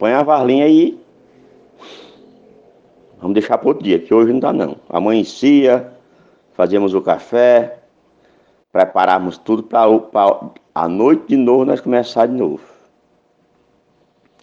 Põe 0.01 0.15
a 0.15 0.23
varlinha 0.23 0.65
aí. 0.65 0.99
Vamos 3.19 3.35
deixar 3.35 3.59
para 3.59 3.69
outro 3.69 3.85
dia, 3.85 3.99
que 3.99 4.15
hoje 4.15 4.33
não 4.33 4.41
dá 4.41 4.51
não. 4.51 4.77
Amanhecia, 4.89 5.93
fazíamos 6.61 6.93
o 6.93 7.01
café, 7.01 7.79
preparávamos 8.71 9.39
tudo 9.39 9.63
para 9.63 9.89
a 10.75 10.87
noite 10.87 11.29
de 11.29 11.37
novo 11.39 11.65
nós 11.65 11.81
começar 11.81 12.27
de 12.27 12.35
novo. 12.35 12.61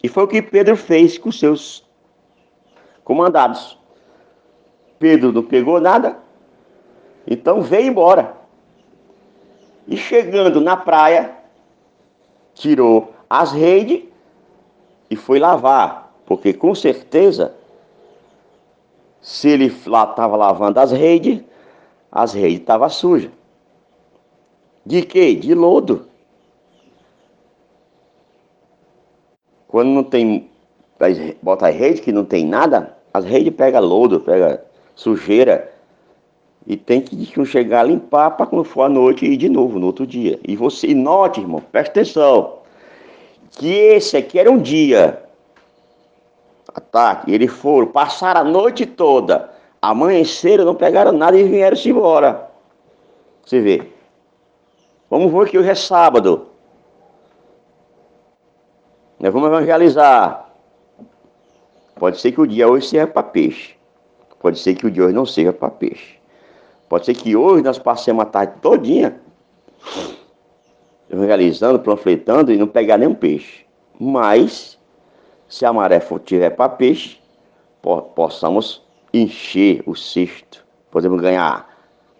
E 0.02 0.08
foi 0.08 0.24
o 0.24 0.26
que 0.26 0.42
Pedro 0.42 0.76
fez 0.76 1.16
com 1.16 1.30
seus 1.30 1.86
comandados. 3.04 3.78
Pedro 4.98 5.30
não 5.30 5.44
pegou 5.44 5.80
nada, 5.80 6.18
então 7.24 7.62
veio 7.62 7.86
embora. 7.86 8.34
E 9.86 9.96
chegando 9.96 10.60
na 10.60 10.76
praia, 10.76 11.36
tirou 12.52 13.14
as 13.30 13.52
redes 13.52 14.02
e 15.08 15.14
foi 15.14 15.38
lavar, 15.38 16.12
porque 16.26 16.52
com 16.52 16.74
certeza, 16.74 17.54
se 19.20 19.48
ele 19.50 19.72
lá 19.86 20.02
estava 20.02 20.36
lavando 20.36 20.80
as 20.80 20.90
redes, 20.90 21.46
as 22.10 22.32
redes 22.32 22.60
estavam 22.60 22.88
sujas. 22.88 23.30
De 24.84 25.02
quê? 25.02 25.34
De 25.34 25.54
lodo. 25.54 26.06
Quando 29.66 29.88
não 29.88 30.02
tem, 30.02 30.50
bota 31.42 31.68
as 31.68 31.74
redes 31.74 32.00
que 32.00 32.10
não 32.10 32.24
tem 32.24 32.46
nada, 32.46 32.96
as 33.12 33.24
redes 33.24 33.54
pega 33.54 33.78
lodo, 33.80 34.20
pega 34.20 34.64
sujeira 34.94 35.70
e 36.66 36.76
tem 36.76 37.00
que 37.00 37.44
chegar 37.44 37.80
a 37.80 37.84
limpar 37.84 38.30
para 38.32 38.46
quando 38.46 38.64
for 38.64 38.82
à 38.82 38.88
noite 38.88 39.26
ir 39.26 39.36
de 39.36 39.48
novo 39.48 39.78
no 39.78 39.86
outro 39.86 40.06
dia. 40.06 40.38
E 40.46 40.56
você, 40.56 40.94
note, 40.94 41.40
irmão, 41.40 41.60
preste 41.60 41.90
atenção 41.90 42.58
que 43.50 43.68
esse 43.68 44.16
aqui 44.16 44.38
era 44.38 44.50
um 44.50 44.58
dia, 44.58 45.22
ataque, 46.74 47.32
eles 47.32 47.50
foram, 47.50 47.88
passaram 47.88 48.42
a 48.42 48.44
noite 48.44 48.86
toda, 48.86 49.50
amanheceram, 49.80 50.64
não 50.64 50.74
pegaram 50.74 51.12
nada 51.12 51.38
e 51.38 51.44
vieram-se 51.44 51.88
embora. 51.90 52.50
Você 53.44 53.60
vê. 53.60 53.92
Vamos 55.10 55.32
ver 55.32 55.50
que 55.50 55.58
hoje 55.58 55.70
é 55.70 55.74
sábado. 55.74 56.48
Nós 59.18 59.32
vamos 59.32 59.48
evangelizar. 59.48 60.50
Pode 61.96 62.20
ser 62.20 62.32
que 62.32 62.40
o 62.40 62.46
dia 62.46 62.68
hoje 62.68 62.88
seja 62.88 63.06
para 63.06 63.22
peixe. 63.22 63.74
Pode 64.38 64.58
ser 64.58 64.74
que 64.74 64.86
o 64.86 64.90
dia 64.90 65.04
hoje 65.04 65.14
não 65.14 65.26
seja 65.26 65.52
para 65.52 65.70
peixe. 65.70 66.18
Pode 66.88 67.06
ser 67.06 67.14
que 67.14 67.34
hoje 67.34 67.62
nós 67.62 67.78
passemos 67.78 68.22
a 68.22 68.26
tarde 68.26 68.54
todinha 68.60 69.20
realizando, 71.10 71.78
panfletando 71.78 72.52
e 72.52 72.56
não 72.56 72.66
pegar 72.66 72.98
nenhum 72.98 73.14
peixe. 73.14 73.64
Mas, 73.98 74.78
se 75.48 75.64
a 75.64 75.72
maré 75.72 76.00
for, 76.00 76.20
tiver 76.20 76.50
para 76.50 76.68
peixe, 76.68 77.18
po 77.80 78.02
possamos 78.02 78.86
encher 79.12 79.82
o 79.86 79.94
cesto, 79.94 80.64
podemos 80.90 81.20
ganhar 81.20 81.68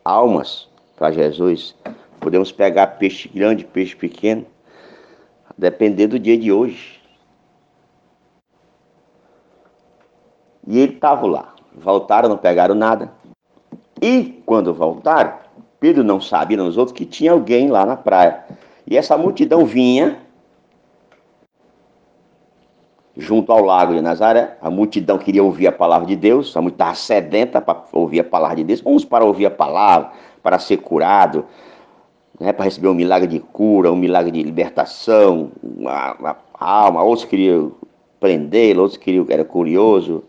almas 0.04 0.68
para 0.96 1.12
Jesus, 1.12 1.74
podemos 2.20 2.50
pegar 2.50 2.86
peixe 2.98 3.28
grande, 3.28 3.64
peixe 3.64 3.94
pequeno, 3.94 4.46
depender 5.56 6.06
do 6.06 6.18
dia 6.18 6.38
de 6.38 6.52
hoje. 6.52 7.00
E 10.66 10.78
ele 10.78 10.94
estava 10.94 11.26
lá. 11.26 11.54
Voltaram, 11.74 12.28
não 12.28 12.36
pegaram 12.36 12.74
nada. 12.74 13.10
E 14.02 14.42
quando 14.44 14.74
voltaram, 14.74 15.38
Pedro 15.80 16.04
não 16.04 16.20
sabia 16.20 16.56
nos 16.56 16.76
outros 16.76 16.96
que 16.96 17.06
tinha 17.06 17.32
alguém 17.32 17.68
lá 17.70 17.86
na 17.86 17.96
praia. 17.96 18.44
E 18.86 18.96
essa 18.96 19.16
multidão 19.16 19.64
vinha 19.64 20.18
junto 23.18 23.50
ao 23.50 23.64
lago 23.64 23.92
de 23.92 24.00
Nazaré. 24.00 24.56
A 24.62 24.70
multidão 24.70 25.18
queria 25.18 25.42
ouvir 25.42 25.66
a 25.66 25.72
palavra 25.72 26.06
de 26.06 26.14
Deus, 26.14 26.56
a 26.56 26.62
multidão 26.62 26.92
estava 26.92 26.94
sedenta 26.94 27.60
para 27.60 27.82
ouvir 27.92 28.20
a 28.20 28.24
palavra 28.24 28.56
de 28.56 28.64
Deus. 28.64 28.82
Uns 28.86 29.04
para 29.04 29.24
ouvir 29.24 29.46
a 29.46 29.50
palavra, 29.50 30.12
para 30.40 30.58
ser 30.60 30.76
curado, 30.78 31.44
né, 32.38 32.52
para 32.52 32.64
receber 32.64 32.86
um 32.86 32.94
milagre 32.94 33.26
de 33.26 33.40
cura, 33.40 33.90
um 33.90 33.96
milagre 33.96 34.30
de 34.30 34.42
libertação, 34.42 35.50
uma, 35.60 36.14
uma 36.14 36.36
alma. 36.54 37.02
Outros 37.02 37.26
queriam 37.26 37.72
prendê-lo, 38.20 38.82
outros 38.82 38.96
queriam, 38.96 39.26
era 39.28 39.44
curioso. 39.44 40.22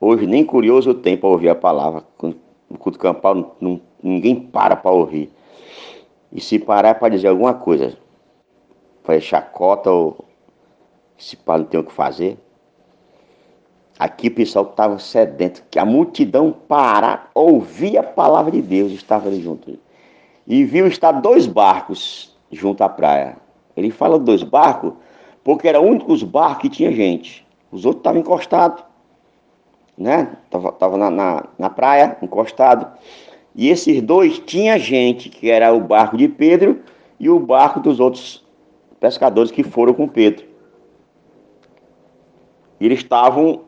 Hoje 0.00 0.26
nem 0.26 0.44
curioso 0.44 0.92
tem 0.94 1.16
para 1.16 1.28
ouvir 1.28 1.48
a 1.48 1.54
palavra. 1.54 2.02
No 2.20 2.76
culto 2.76 2.98
campal 2.98 3.56
não, 3.60 3.80
ninguém 4.02 4.34
para 4.34 4.74
para 4.74 4.90
ouvir. 4.90 5.30
E 6.32 6.40
se 6.40 6.58
parar 6.58 6.88
é 6.88 6.94
para 6.94 7.10
dizer 7.10 7.28
alguma 7.28 7.54
coisa, 7.54 7.96
para 9.04 9.20
chacota 9.20 9.88
ou 9.88 10.24
se 11.16 11.36
para 11.36 11.58
não 11.58 11.64
tem 11.66 11.80
o 11.80 11.84
que 11.84 11.92
fazer. 11.92 12.38
Aqui 13.98 14.28
o 14.28 14.34
pessoal 14.34 14.64
estava 14.64 14.98
sedento, 14.98 15.62
que 15.70 15.78
a 15.78 15.84
multidão 15.84 16.52
para 16.52 17.28
ouvir 17.34 17.96
a 17.96 18.02
palavra 18.02 18.50
de 18.50 18.60
Deus, 18.60 18.92
estava 18.92 19.28
ali 19.28 19.40
junto. 19.40 19.78
E 20.46 20.64
viu 20.64 20.86
estar 20.86 21.12
dois 21.12 21.46
barcos 21.46 22.34
junto 22.50 22.82
à 22.82 22.88
praia. 22.88 23.36
Ele 23.76 23.90
fala 23.90 24.18
dois 24.18 24.42
barcos 24.42 24.92
porque 25.42 25.68
era 25.68 25.80
o 25.80 25.84
único 25.84 26.16
barco 26.26 26.62
que 26.62 26.68
tinha 26.68 26.90
gente. 26.90 27.46
Os 27.70 27.84
outros 27.84 28.00
estavam 28.00 28.20
encostados, 28.20 28.82
né? 29.96 30.36
Tava, 30.50 30.72
tava 30.72 30.96
na, 30.96 31.10
na, 31.10 31.44
na 31.58 31.70
praia, 31.70 32.16
encostado. 32.22 32.86
E 33.54 33.68
esses 33.68 34.02
dois 34.02 34.38
tinha 34.40 34.78
gente, 34.78 35.28
que 35.28 35.50
era 35.50 35.72
o 35.72 35.80
barco 35.80 36.16
de 36.16 36.28
Pedro 36.28 36.80
e 37.20 37.30
o 37.30 37.38
barco 37.38 37.78
dos 37.78 38.00
outros 38.00 38.44
pescadores 38.98 39.50
que 39.50 39.62
foram 39.62 39.94
com 39.94 40.08
Pedro. 40.08 40.53
E 42.80 42.86
eles 42.86 42.98
estavam, 42.98 43.62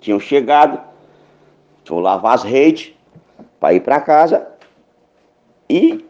tinham 0.00 0.18
chegado, 0.18 0.80
tinham 1.84 2.00
lavar 2.00 2.34
as 2.34 2.42
redes 2.42 2.92
para 3.60 3.74
ir 3.74 3.80
para 3.80 4.00
casa 4.00 4.46
e 5.68 6.04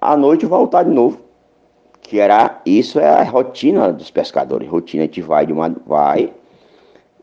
à 0.00 0.16
noite 0.16 0.46
voltar 0.46 0.84
de 0.84 0.90
novo. 0.90 1.20
Que 2.00 2.18
era, 2.18 2.60
isso 2.66 2.98
é 2.98 3.08
a 3.08 3.22
rotina 3.22 3.92
dos 3.92 4.10
pescadores. 4.10 4.68
Rotina, 4.68 5.04
a 5.04 5.06
gente 5.06 5.22
vai 5.22 5.46
de 5.46 5.52
uma, 5.52 5.70
vai, 5.86 6.32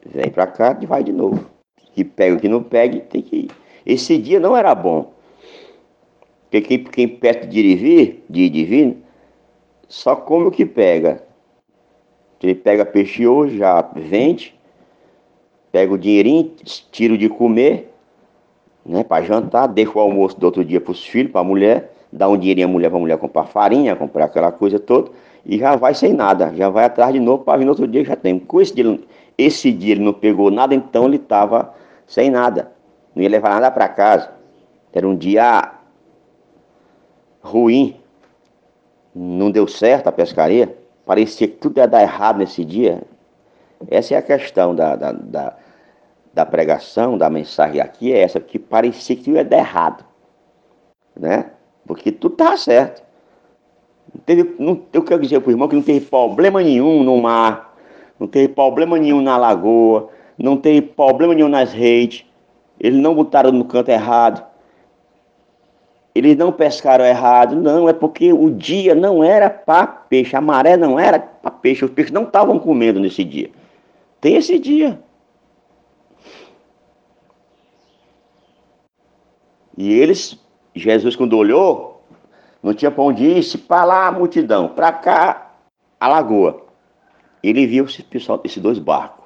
vem 0.05 0.31
para 0.31 0.47
cá 0.47 0.77
e 0.79 0.85
vai 0.85 1.03
de 1.03 1.11
novo. 1.11 1.45
Que 1.93 2.03
pega 2.03 2.35
o 2.35 2.39
que 2.39 2.47
não 2.47 2.63
pega, 2.63 2.99
tem 3.01 3.21
que 3.21 3.35
ir. 3.35 3.51
Esse 3.85 4.17
dia 4.17 4.39
não 4.39 4.55
era 4.55 4.73
bom. 4.73 5.13
Porque 6.49 6.61
quem, 6.61 6.83
quem 6.83 7.19
de 7.47 7.59
ir 7.59 7.75
vir, 7.75 8.25
de 8.29 8.41
ir 8.41 8.65
vir, 8.65 8.97
só 9.87 10.15
come 10.15 10.45
o 10.45 10.51
que 10.51 10.65
pega. 10.65 11.23
Ele 12.41 12.55
pega 12.55 12.85
peixe 12.85 13.27
hoje, 13.27 13.57
já 13.57 13.81
vende, 13.95 14.57
pega 15.71 15.93
o 15.93 15.97
dinheirinho, 15.97 16.51
tira 16.91 17.17
de 17.17 17.27
comer, 17.27 17.93
né, 18.85 19.03
para 19.03 19.23
jantar, 19.23 19.67
deixa 19.67 19.97
o 19.97 19.99
almoço 19.99 20.39
do 20.39 20.45
outro 20.45 20.63
dia 20.63 20.79
para 20.79 20.91
os 20.91 21.05
filhos, 21.05 21.31
para 21.31 21.41
a 21.41 21.43
mulher, 21.43 21.93
dá 22.11 22.29
um 22.29 22.37
dinheirinho 22.37 22.67
à 22.67 22.71
mulher 22.71 22.89
para 22.89 22.97
a 22.97 23.01
mulher 23.01 23.17
comprar 23.17 23.45
farinha, 23.45 23.95
comprar 23.95 24.25
aquela 24.25 24.51
coisa 24.51 24.79
toda, 24.79 25.11
e 25.45 25.57
já 25.57 25.75
vai 25.75 25.93
sem 25.93 26.13
nada, 26.13 26.53
já 26.55 26.69
vai 26.69 26.85
atrás 26.85 27.13
de 27.13 27.19
novo 27.19 27.43
para 27.43 27.57
vir 27.57 27.65
no 27.65 27.71
outro 27.71 27.87
dia 27.87 28.05
já 28.05 28.15
tem. 28.15 28.39
Com 28.39 28.61
esse 28.61 28.73
dia, 28.73 28.99
esse 29.37 29.71
dia 29.71 29.93
ele 29.93 30.03
não 30.03 30.13
pegou 30.13 30.49
nada, 30.49 30.73
então 30.73 31.05
ele 31.05 31.17
estava 31.17 31.73
sem 32.07 32.29
nada, 32.29 32.71
não 33.13 33.21
ia 33.21 33.29
levar 33.29 33.49
nada 33.49 33.69
para 33.69 33.87
casa. 33.89 34.31
Era 34.93 35.07
um 35.07 35.15
dia 35.15 35.73
ruim, 37.41 37.95
não 39.13 39.51
deu 39.51 39.67
certo 39.67 40.07
a 40.07 40.11
pescaria 40.11 40.75
parecia 41.09 41.47
que 41.47 41.55
tudo 41.55 41.79
ia 41.79 41.87
dar 41.87 42.03
errado 42.03 42.37
nesse 42.37 42.63
dia. 42.63 43.01
Essa 43.89 44.13
é 44.13 44.17
a 44.17 44.21
questão 44.21 44.75
da, 44.75 44.95
da, 44.95 45.11
da, 45.11 45.57
da 46.31 46.45
pregação, 46.45 47.17
da 47.17 47.31
mensagem 47.31 47.81
aqui, 47.81 48.13
é 48.13 48.19
essa, 48.19 48.39
que 48.39 48.59
parecia 48.59 49.15
que 49.15 49.23
tudo 49.23 49.37
ia 49.37 49.43
dar 49.43 49.57
errado. 49.57 50.05
Né? 51.19 51.49
Porque 51.87 52.11
tudo 52.11 52.33
estava 52.33 52.55
certo. 52.57 53.01
Não 54.13 54.21
teve, 54.21 54.55
não, 54.59 54.83
eu 54.93 55.01
quero 55.01 55.19
dizer 55.19 55.39
para 55.39 55.49
o 55.49 55.51
irmão 55.51 55.67
que 55.67 55.75
não 55.75 55.81
teve 55.81 56.05
problema 56.05 56.61
nenhum 56.61 57.01
no 57.01 57.17
mar, 57.17 57.75
não 58.19 58.27
teve 58.27 58.49
problema 58.49 58.95
nenhum 58.95 59.19
na 59.19 59.35
lagoa, 59.35 60.11
não 60.37 60.57
teve 60.57 60.83
problema 60.83 61.33
nenhum 61.33 61.49
nas 61.49 61.73
redes, 61.73 62.23
eles 62.79 62.99
não 62.99 63.15
botaram 63.15 63.51
no 63.51 63.65
canto 63.65 63.89
errado, 63.89 64.45
eles 66.13 66.35
não 66.35 66.51
pescaram 66.51 67.05
errado, 67.05 67.55
não, 67.55 67.87
é 67.87 67.93
porque 67.93 68.33
o 68.33 68.49
dia 68.49 68.95
não 68.95 69.23
era 69.23 69.49
para 69.49 69.87
peixe, 69.87 70.35
a 70.35 70.41
maré 70.41 70.75
não 70.75 70.99
era 70.99 71.19
para 71.19 71.51
peixe, 71.51 71.85
os 71.85 71.91
peixes 71.91 72.11
não 72.11 72.23
estavam 72.23 72.59
comendo 72.59 72.99
nesse 72.99 73.23
dia. 73.23 73.49
Tem 74.19 74.35
esse 74.35 74.57
dia. 74.59 74.99
E 79.77 79.93
eles, 79.93 80.37
Jesus 80.75 81.15
quando 81.15 81.37
olhou, 81.37 82.03
não 82.61 82.73
tinha 82.73 82.91
para 82.91 83.03
onde 83.03 83.23
ir, 83.23 83.57
para 83.59 83.85
lá 83.85 84.07
a 84.07 84.11
multidão, 84.11 84.67
para 84.67 84.91
cá 84.91 85.53
a 85.99 86.07
lagoa. 86.07 86.65
Ele 87.41 87.65
viu 87.65 87.85
esse 87.85 88.03
pessoal, 88.03 88.41
esses 88.43 88.61
dois 88.61 88.77
barcos. 88.77 89.25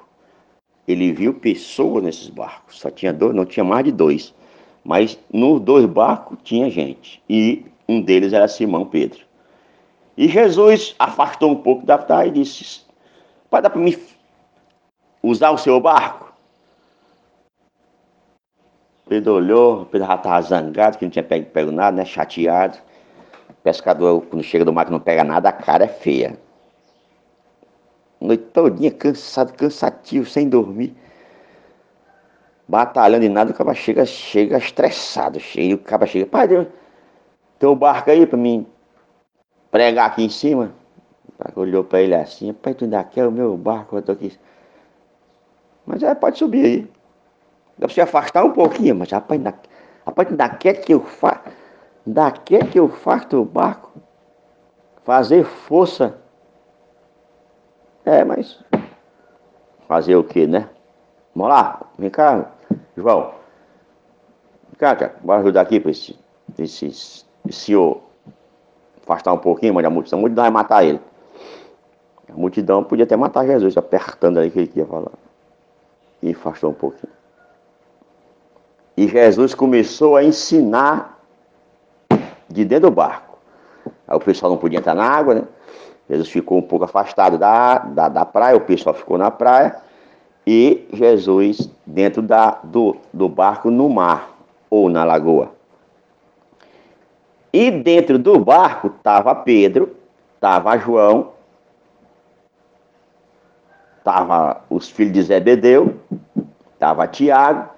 Ele 0.86 1.12
viu 1.12 1.34
pessoas 1.34 2.04
nesses 2.04 2.28
barcos, 2.28 2.78
só 2.78 2.90
tinha 2.90 3.12
dois, 3.12 3.34
não 3.34 3.44
tinha 3.44 3.64
mais 3.64 3.84
de 3.84 3.90
dois. 3.90 4.34
Mas 4.84 5.18
nos 5.32 5.60
dois 5.60 5.86
barcos 5.86 6.36
tinha 6.44 6.68
gente. 6.70 7.22
E 7.28 7.64
um 7.88 8.02
deles 8.02 8.34
era 8.34 8.46
Simão 8.46 8.84
Pedro. 8.84 9.20
E 10.16 10.28
Jesus 10.28 10.94
afastou 10.98 11.50
um 11.50 11.56
pouco 11.56 11.86
da 11.86 11.96
praia 11.96 12.28
e 12.28 12.32
disse: 12.32 12.82
Pode 13.48 13.62
dar 13.62 13.70
para 13.70 13.80
mim 13.80 13.96
usar 15.22 15.50
o 15.50 15.58
seu 15.58 15.80
barco? 15.80 16.32
Pedro 19.08 19.34
olhou, 19.34 19.86
Pedro 19.86 20.06
já 20.06 20.14
estava 20.14 20.42
zangado, 20.42 20.98
que 20.98 21.04
não 21.04 21.10
tinha 21.10 21.22
pego, 21.22 21.46
pego 21.50 21.70
nada, 21.70 21.96
né? 21.96 22.04
Chateado. 22.04 22.78
pescador, 23.62 24.22
quando 24.26 24.42
chega 24.42 24.64
do 24.64 24.72
mar 24.72 24.84
que 24.84 24.92
não 24.92 25.00
pega 25.00 25.24
nada, 25.24 25.48
a 25.48 25.52
cara 25.52 25.84
é 25.84 25.88
feia. 25.88 26.38
Noite 28.20 28.44
todinha, 28.52 28.90
cansado, 28.90 29.52
cansativo, 29.54 30.26
sem 30.26 30.48
dormir 30.48 30.94
batalhando 32.66 33.24
e 33.24 33.28
nada, 33.28 33.50
o 33.50 33.54
cara 33.54 33.74
chega, 33.74 34.06
chega 34.06 34.58
estressado, 34.58 35.38
chega, 35.38 35.74
o 35.74 35.78
cara 35.78 36.06
chega, 36.06 36.26
pai, 36.26 36.48
tem, 36.48 36.68
tem 37.58 37.68
um 37.68 37.76
barco 37.76 38.10
aí 38.10 38.26
pra 38.26 38.38
mim 38.38 38.66
pregar 39.70 40.06
aqui 40.06 40.24
em 40.24 40.28
cima. 40.28 40.72
Olhou 41.56 41.84
pra 41.84 42.00
ele 42.00 42.14
assim, 42.14 42.52
pai, 42.52 42.74
tu 42.74 42.84
ainda 42.84 43.02
quer 43.04 43.26
o 43.26 43.32
meu 43.32 43.56
barco, 43.56 43.96
eu 43.96 44.02
tô 44.02 44.12
aqui. 44.12 44.38
Mas 45.84 46.02
é, 46.02 46.14
pode 46.14 46.38
subir 46.38 46.64
aí. 46.64 46.82
Dá 47.76 47.86
pra 47.86 47.88
você 47.88 48.00
afastar 48.00 48.44
um 48.44 48.52
pouquinho, 48.52 48.94
mas 48.94 49.10
rapaz, 49.10 49.38
ainda, 49.38 49.54
rapaz, 50.06 50.28
ainda 50.28 50.48
quer 50.48 50.74
que 50.74 50.94
eu 50.94 51.00
faça, 51.00 51.42
ainda 52.06 52.30
quer 52.30 52.70
que 52.70 52.78
eu 52.78 52.88
faça 52.88 53.36
o 53.36 53.44
barco? 53.44 53.92
Fazer 55.02 55.44
força. 55.44 56.18
É, 58.04 58.24
mas 58.24 58.62
fazer 59.88 60.16
o 60.16 60.24
que, 60.24 60.46
né? 60.46 60.68
Vamos 61.34 61.50
lá, 61.50 61.80
vem 61.98 62.10
cá, 62.10 62.52
João. 62.96 63.32
Cara, 64.78 65.14
bora 65.22 65.40
ajudar 65.40 65.60
aqui 65.62 65.78
para 65.80 65.90
esse, 65.90 66.16
esse, 66.58 66.86
esse 66.86 67.24
senhor 67.50 68.00
afastar 69.02 69.32
um 69.32 69.38
pouquinho, 69.38 69.74
mas 69.74 69.84
a 69.84 69.90
multidão, 69.90 70.18
a 70.18 70.20
multidão 70.20 70.44
vai 70.44 70.50
matar 70.50 70.84
ele. 70.84 71.00
A 72.28 72.32
multidão 72.32 72.82
podia 72.82 73.04
até 73.04 73.16
matar 73.16 73.46
Jesus, 73.46 73.76
apertando 73.76 74.38
ali 74.38 74.50
que 74.50 74.58
ele 74.58 74.72
ia 74.74 74.86
falar. 74.86 75.12
E 76.22 76.30
afastou 76.30 76.70
um 76.70 76.74
pouquinho. 76.74 77.12
E 78.96 79.06
Jesus 79.06 79.54
começou 79.54 80.16
a 80.16 80.24
ensinar 80.24 81.18
de 82.48 82.64
dentro 82.64 82.88
do 82.88 82.94
barco. 82.94 83.38
Aí 84.06 84.16
o 84.16 84.20
pessoal 84.20 84.50
não 84.52 84.58
podia 84.58 84.78
entrar 84.78 84.94
na 84.94 85.04
água, 85.04 85.34
né? 85.34 85.42
Jesus 86.08 86.28
ficou 86.28 86.58
um 86.58 86.62
pouco 86.62 86.84
afastado 86.84 87.38
da, 87.38 87.78
da, 87.78 88.08
da 88.08 88.24
praia, 88.24 88.56
o 88.56 88.60
pessoal 88.60 88.94
ficou 88.94 89.18
na 89.18 89.30
praia 89.30 89.83
e 90.46 90.86
Jesus 90.92 91.70
dentro 91.86 92.22
da, 92.22 92.58
do, 92.62 92.96
do 93.12 93.28
barco 93.28 93.70
no 93.70 93.88
mar 93.88 94.36
ou 94.68 94.88
na 94.88 95.04
lagoa. 95.04 95.52
E 97.52 97.70
dentro 97.70 98.18
do 98.18 98.38
barco 98.38 98.88
estava 98.88 99.34
Pedro, 99.34 99.96
estava 100.34 100.76
João, 100.76 101.32
estava 103.98 104.62
os 104.68 104.88
filhos 104.88 105.12
de 105.12 105.22
Zebedeu 105.22 105.94
Estava 106.84 107.08
Tiago. 107.08 107.70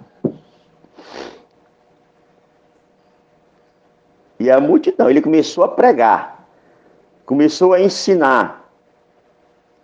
E 4.40 4.50
a 4.50 4.60
multidão, 4.60 5.08
ele 5.08 5.22
começou 5.22 5.62
a 5.62 5.68
pregar, 5.68 6.44
começou 7.24 7.72
a 7.72 7.80
ensinar, 7.80 8.68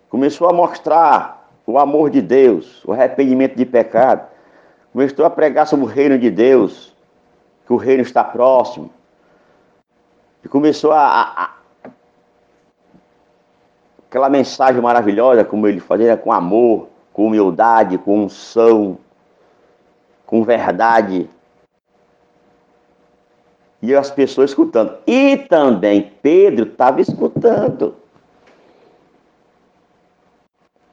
começou 0.09 0.49
a 0.49 0.53
mostrar 0.53 1.32
o 1.65 1.77
amor 1.77 2.09
de 2.09 2.21
Deus, 2.21 2.83
o 2.85 2.91
arrependimento 2.91 3.55
de 3.55 3.65
pecado, 3.65 4.27
começou 4.91 5.25
a 5.25 5.29
pregar 5.29 5.65
sobre 5.65 5.85
o 5.85 5.89
reino 5.89 6.19
de 6.19 6.29
Deus, 6.29 6.93
que 7.65 7.73
o 7.73 7.77
reino 7.77 8.01
está 8.01 8.23
próximo, 8.23 8.91
e 10.43 10.47
começou 10.47 10.91
a, 10.91 11.07
a, 11.07 11.53
aquela 14.09 14.29
mensagem 14.29 14.81
maravilhosa, 14.81 15.45
como 15.45 15.67
ele 15.67 15.79
fazia, 15.79 16.17
com 16.17 16.31
amor, 16.31 16.89
com 17.13 17.27
humildade, 17.27 17.97
com 17.97 18.25
unção, 18.25 18.97
com 20.25 20.43
verdade. 20.43 21.29
E 23.81 23.95
as 23.95 24.11
pessoas 24.11 24.51
escutando. 24.51 24.97
E 25.05 25.37
também 25.37 26.11
Pedro 26.21 26.65
estava 26.65 27.01
escutando 27.01 27.95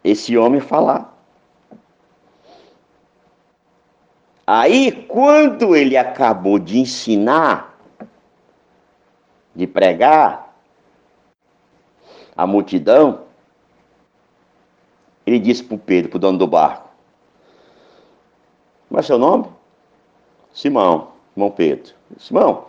esse 0.02 0.36
homem 0.36 0.60
falar. 0.60 1.16
Aí, 4.46 5.04
quando 5.06 5.76
ele 5.76 5.96
acabou 5.96 6.58
de 6.58 6.78
ensinar, 6.78 7.78
de 9.54 9.66
pregar, 9.66 10.50
a 12.36 12.46
multidão, 12.46 13.24
ele 15.26 15.38
disse 15.38 15.62
para 15.62 15.74
o 15.74 15.78
Pedro, 15.78 16.10
para 16.10 16.16
o 16.16 16.20
dono 16.20 16.38
do 16.38 16.46
barco: 16.46 16.88
Como 18.88 18.98
é 18.98 19.02
seu 19.02 19.18
nome? 19.18 19.46
Simão, 20.52 21.12
irmão 21.36 21.50
Pedro. 21.50 21.94
Simão, 22.18 22.66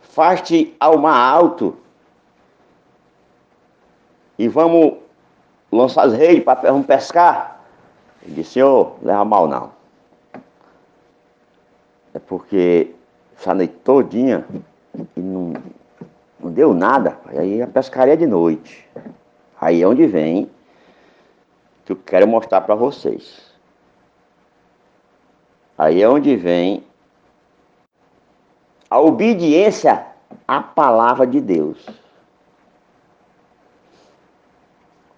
faz-te 0.00 0.74
ao 0.78 0.98
mar 0.98 1.16
alto 1.16 1.78
e 4.42 4.48
vamos 4.48 4.94
lançar 5.70 6.04
as 6.04 6.14
redes 6.14 6.42
para 6.42 6.62
vamos 6.62 6.84
pescar. 6.84 7.60
Ele 8.20 8.34
disse, 8.34 8.54
senhor, 8.54 8.96
leva 9.00 9.24
mal 9.24 9.46
não. 9.46 9.70
É 12.12 12.18
porque 12.18 12.90
essa 13.38 13.54
noite 13.54 13.74
todinha 13.84 14.44
e 15.16 15.20
não, 15.20 15.52
não 16.40 16.50
deu 16.50 16.74
nada. 16.74 17.16
Aí 17.26 17.62
a 17.62 17.68
pescaria 17.68 18.14
é 18.14 18.16
de 18.16 18.26
noite. 18.26 18.84
Aí 19.60 19.80
é 19.80 19.86
onde 19.86 20.08
vem 20.08 20.50
que 21.84 21.92
eu 21.92 21.96
quero 21.96 22.26
mostrar 22.26 22.62
para 22.62 22.74
vocês. 22.74 23.54
Aí 25.78 26.02
é 26.02 26.08
onde 26.08 26.34
vem 26.34 26.82
a 28.90 28.98
obediência 28.98 30.04
à 30.48 30.60
palavra 30.60 31.28
de 31.28 31.40
Deus. 31.40 32.01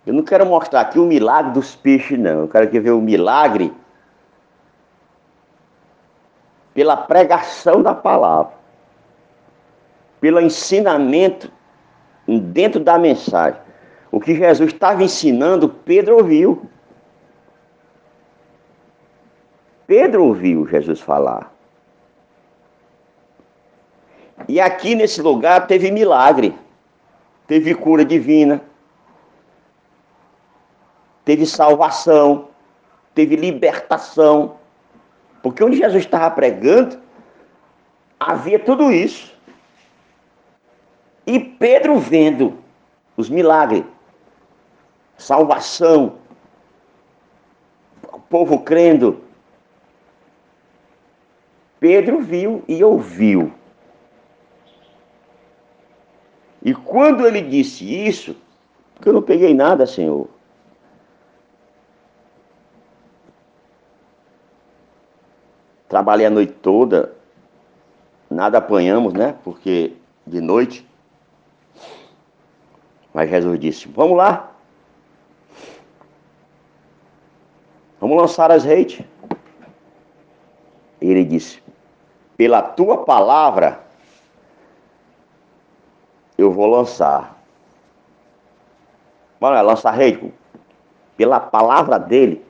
Eu 0.07 0.13
não 0.13 0.23
quero 0.23 0.45
mostrar 0.45 0.83
aqui 0.83 0.99
o 0.99 1.07
milagre 1.07 1.53
dos 1.53 1.75
peixes, 1.75 2.19
não. 2.19 2.41
Eu 2.41 2.49
quero 2.49 2.71
ver 2.71 2.91
o 2.91 3.01
milagre 3.01 3.73
pela 6.75 6.97
pregação 6.97 7.83
da 7.83 7.95
palavra, 7.95 8.53
pelo 10.21 10.41
ensinamento 10.41 11.51
dentro 12.27 12.81
da 12.81 12.99
mensagem. 12.99 13.61
O 14.11 14.21
que 14.21 14.35
Jesus 14.35 14.73
estava 14.73 15.03
ensinando, 15.03 15.69
Pedro 15.69 16.17
ouviu. 16.19 16.69
Pedro 19.87 20.25
ouviu 20.25 20.67
Jesus 20.67 21.01
falar. 21.01 21.53
E 24.49 24.61
aqui 24.61 24.95
nesse 24.95 25.23
lugar 25.23 25.67
teve 25.67 25.91
milagre, 25.91 26.55
teve 27.47 27.75
cura 27.75 28.05
divina, 28.05 28.61
teve 31.25 31.47
salvação, 31.47 32.49
teve 33.15 33.37
libertação. 33.37 34.57
Porque 35.43 35.63
onde 35.63 35.77
Jesus 35.77 36.05
estava 36.05 36.31
pregando, 36.35 36.99
havia 38.19 38.59
tudo 38.59 38.91
isso. 38.93 39.33
E 41.27 41.39
Pedro 41.39 41.99
vendo 41.99 42.59
os 43.17 43.31
milagres, 43.31 43.85
salvação, 45.17 46.17
o 48.13 48.21
povo 48.21 48.61
crendo. 48.61 49.23
Pedro 51.81 52.21
viu 52.21 52.63
e 52.67 52.83
ouviu. 52.83 53.53
E 56.63 56.75
quando 56.75 57.27
ele 57.27 57.43
disse 57.43 57.85
isso, 57.85 58.35
porque 58.95 59.09
eu 59.09 59.13
não 59.13 59.23
peguei 59.23 59.53
nada, 59.53 59.87
Senhor. 59.87 60.29
Trabalhei 65.95 66.27
a 66.27 66.31
noite 66.31 66.53
toda, 66.55 67.15
nada 68.29 68.59
apanhamos, 68.59 69.13
né? 69.13 69.37
Porque 69.45 69.93
de 70.27 70.41
noite. 70.41 70.85
Mas 73.13 73.31
Jesus 73.31 73.61
disse: 73.61 73.87
Vamos 73.87 74.17
lá. 74.17 74.51
Vamos 78.01 78.17
lançar 78.17 78.51
as 78.51 78.65
redes. 78.65 79.07
Ele 81.01 81.25
disse: 81.25 81.63
Pela 82.37 82.61
tua 82.61 83.05
palavra 83.05 83.79
eu 86.37 86.51
vou 86.51 86.67
lançar. 86.67 87.41
Mano, 89.39 89.63
lançar 89.65 89.93
rede. 89.93 90.35
Pela 91.17 91.39
palavra 91.39 92.01
dele, 92.01 92.45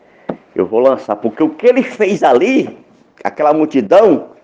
eu 0.55 0.65
vou 0.65 0.81
lançar. 0.81 1.17
Porque 1.17 1.43
o 1.43 1.51
que 1.51 1.67
ele 1.67 1.83
fez 1.83 2.23
ali, 2.23 2.83
aquela 3.25 3.55
multidão, 3.55 4.35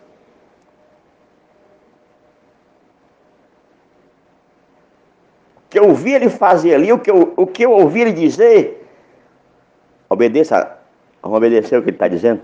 o 5.58 5.68
que 5.68 5.78
eu 5.78 5.88
ouvi 5.88 6.14
ele 6.14 6.30
fazer 6.30 6.74
ali, 6.74 6.90
o 6.90 6.98
que 6.98 7.10
eu, 7.10 7.34
o 7.36 7.46
que 7.46 7.62
eu 7.62 7.72
ouvi 7.72 8.00
ele 8.00 8.12
dizer, 8.12 8.88
obedeça, 10.08 10.78
vamos 11.22 11.36
obedecer 11.36 11.78
o 11.78 11.82
que 11.82 11.90
ele 11.90 11.96
está 11.96 12.08
dizendo. 12.08 12.42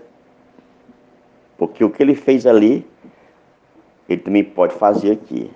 Porque 1.57 1.83
o 1.83 1.91
que 1.91 2.03
ele 2.03 2.15
fez 2.15 2.47
ali, 2.47 2.87
ele 4.07 4.21
também 4.21 4.45
pode 4.45 4.75
fazer 4.75 5.13
aqui. 5.13 5.51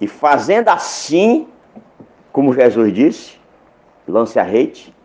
E 0.00 0.08
fazendo 0.08 0.68
assim, 0.68 1.48
como 2.32 2.52
Jesus 2.52 2.92
disse, 2.92 3.40
lance 4.06 4.38
a 4.38 4.42
rede. 4.42 4.95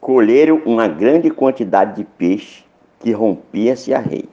Colheram 0.00 0.62
uma 0.64 0.86
grande 0.86 1.30
quantidade 1.30 1.96
de 1.96 2.04
peixe 2.04 2.64
que 3.00 3.12
rompia-se 3.12 3.92
a 3.92 3.98
rede. 3.98 4.28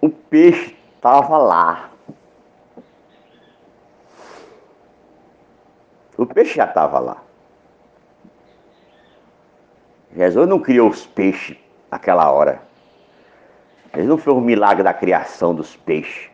O 0.00 0.08
peixe 0.08 0.76
estava 0.94 1.36
lá. 1.38 1.90
O 6.16 6.26
peixe 6.26 6.56
já 6.56 6.64
estava 6.64 6.98
lá. 6.98 7.22
Jesus 10.16 10.48
não 10.48 10.58
criou 10.58 10.88
os 10.88 11.06
peixes 11.06 11.56
naquela 11.90 12.30
hora. 12.30 12.62
Ele 13.94 14.06
não 14.06 14.18
fez 14.18 14.36
o 14.36 14.40
milagre 14.40 14.82
da 14.82 14.92
criação 14.92 15.54
dos 15.54 15.76
peixes. 15.76 16.30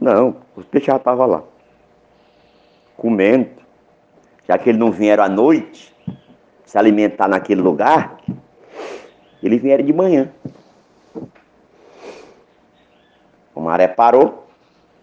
Não, 0.00 0.36
os 0.56 0.64
peixes 0.64 0.86
já 0.86 0.96
estavam 0.96 1.26
lá. 1.26 1.42
Comendo. 3.00 3.48
Já 4.46 4.58
que 4.58 4.68
eles 4.68 4.78
não 4.78 4.92
vieram 4.92 5.24
à 5.24 5.28
noite 5.28 5.96
se 6.66 6.76
alimentar 6.76 7.26
naquele 7.26 7.62
lugar, 7.62 8.18
eles 9.42 9.62
vieram 9.62 9.82
de 9.82 9.92
manhã. 9.92 10.30
O 13.54 13.62
maré 13.62 13.88
parou 13.88 14.46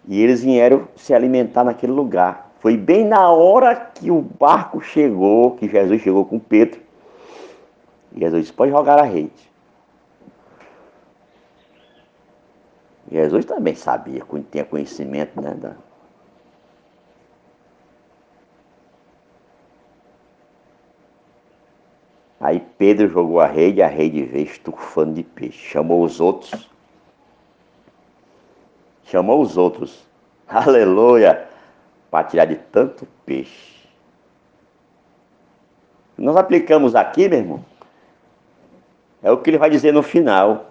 e 0.08 0.22
eles 0.22 0.44
vieram 0.44 0.88
se 0.96 1.12
alimentar 1.12 1.64
naquele 1.64 1.92
lugar. 1.92 2.52
Foi 2.60 2.78
bem 2.78 3.04
na 3.04 3.32
hora 3.32 3.76
que 3.76 4.12
o 4.12 4.22
barco 4.22 4.80
chegou, 4.80 5.56
que 5.56 5.68
Jesus 5.68 6.00
chegou 6.04 6.24
com 6.24 6.38
Pedro, 6.38 6.80
Jesus 8.16 8.44
disse, 8.44 8.54
pode 8.54 8.72
jogar 8.72 9.00
a 9.00 9.04
rede. 9.04 9.52
Jesus 13.12 13.44
também 13.46 13.74
sabia, 13.74 14.22
tinha 14.52 14.66
conhecimento, 14.66 15.42
né? 15.42 15.56
Da... 15.56 15.87
Aí 22.48 22.62
Pedro 22.78 23.10
jogou 23.10 23.42
a 23.42 23.46
rede, 23.46 23.82
a 23.82 23.88
rede 23.88 24.24
veio 24.24 24.46
estufando 24.46 25.16
de 25.16 25.24
peixe. 25.24 25.68
Chamou 25.68 26.02
os 26.02 26.22
outros. 26.22 26.70
Chamou 29.04 29.42
os 29.42 29.58
outros. 29.58 30.08
Aleluia! 30.48 31.46
Para 32.10 32.24
tirar 32.26 32.46
de 32.46 32.56
tanto 32.56 33.06
peixe. 33.26 33.86
Nós 36.18 36.38
aplicamos 36.38 36.96
aqui, 36.96 37.28
meu 37.28 37.40
irmão, 37.40 37.66
é 39.22 39.30
o 39.30 39.40
que 39.40 39.50
ele 39.50 39.58
vai 39.58 39.70
dizer 39.70 39.92
no 39.92 40.02
final. 40.02 40.68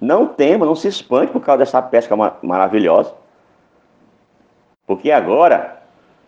Não 0.00 0.28
tema, 0.28 0.64
não 0.64 0.76
se 0.76 0.86
espante 0.86 1.32
por 1.32 1.40
causa 1.40 1.64
dessa 1.64 1.82
pesca 1.82 2.14
maravilhosa. 2.40 3.12
Porque 4.86 5.10
agora 5.10 5.82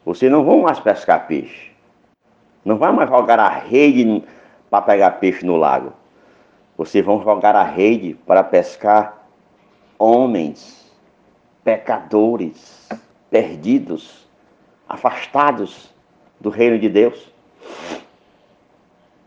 vocês 0.04 0.30
não 0.30 0.44
vão 0.44 0.62
mais 0.62 0.80
pescar 0.80 1.28
peixe. 1.28 1.71
Não 2.64 2.76
vai 2.76 2.92
mais 2.92 3.08
jogar 3.08 3.38
a 3.38 3.48
rede 3.48 4.22
para 4.70 4.82
pegar 4.82 5.10
peixe 5.12 5.44
no 5.44 5.56
lago. 5.56 5.92
Vocês 6.76 7.04
vão 7.04 7.22
jogar 7.22 7.54
a 7.54 7.62
rede 7.62 8.14
para 8.26 8.42
pescar 8.42 9.26
homens, 9.98 10.90
pecadores, 11.62 12.88
perdidos, 13.30 14.26
afastados 14.88 15.92
do 16.40 16.50
reino 16.50 16.78
de 16.78 16.88
Deus. 16.88 17.32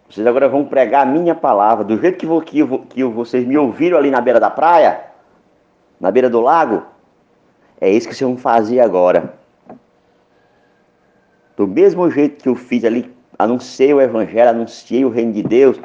Vocês 0.09 0.25
agora 0.25 0.47
vão 0.47 0.65
pregar 0.65 1.03
a 1.03 1.09
minha 1.09 1.35
palavra, 1.35 1.83
do 1.83 1.99
jeito 1.99 2.17
que, 2.17 2.65
que, 2.65 2.77
que 2.89 3.03
vocês 3.03 3.45
me 3.45 3.57
ouviram 3.57 3.97
ali 3.97 4.09
na 4.09 4.21
beira 4.21 4.39
da 4.39 4.49
praia, 4.49 5.01
na 5.99 6.11
beira 6.11 6.29
do 6.29 6.41
lago. 6.41 6.83
É 7.79 7.89
isso 7.89 8.07
que 8.07 8.15
vocês 8.15 8.27
vão 8.27 8.37
fazer 8.37 8.79
agora. 8.79 9.33
Do 11.55 11.67
mesmo 11.67 12.09
jeito 12.11 12.43
que 12.43 12.49
eu 12.49 12.55
fiz 12.55 12.83
ali, 12.83 13.14
anunciei 13.37 13.93
o 13.93 14.01
evangelho, 14.01 14.49
anunciei 14.49 15.05
o 15.05 15.09
reino 15.09 15.33
de 15.33 15.43
Deus. 15.43 15.79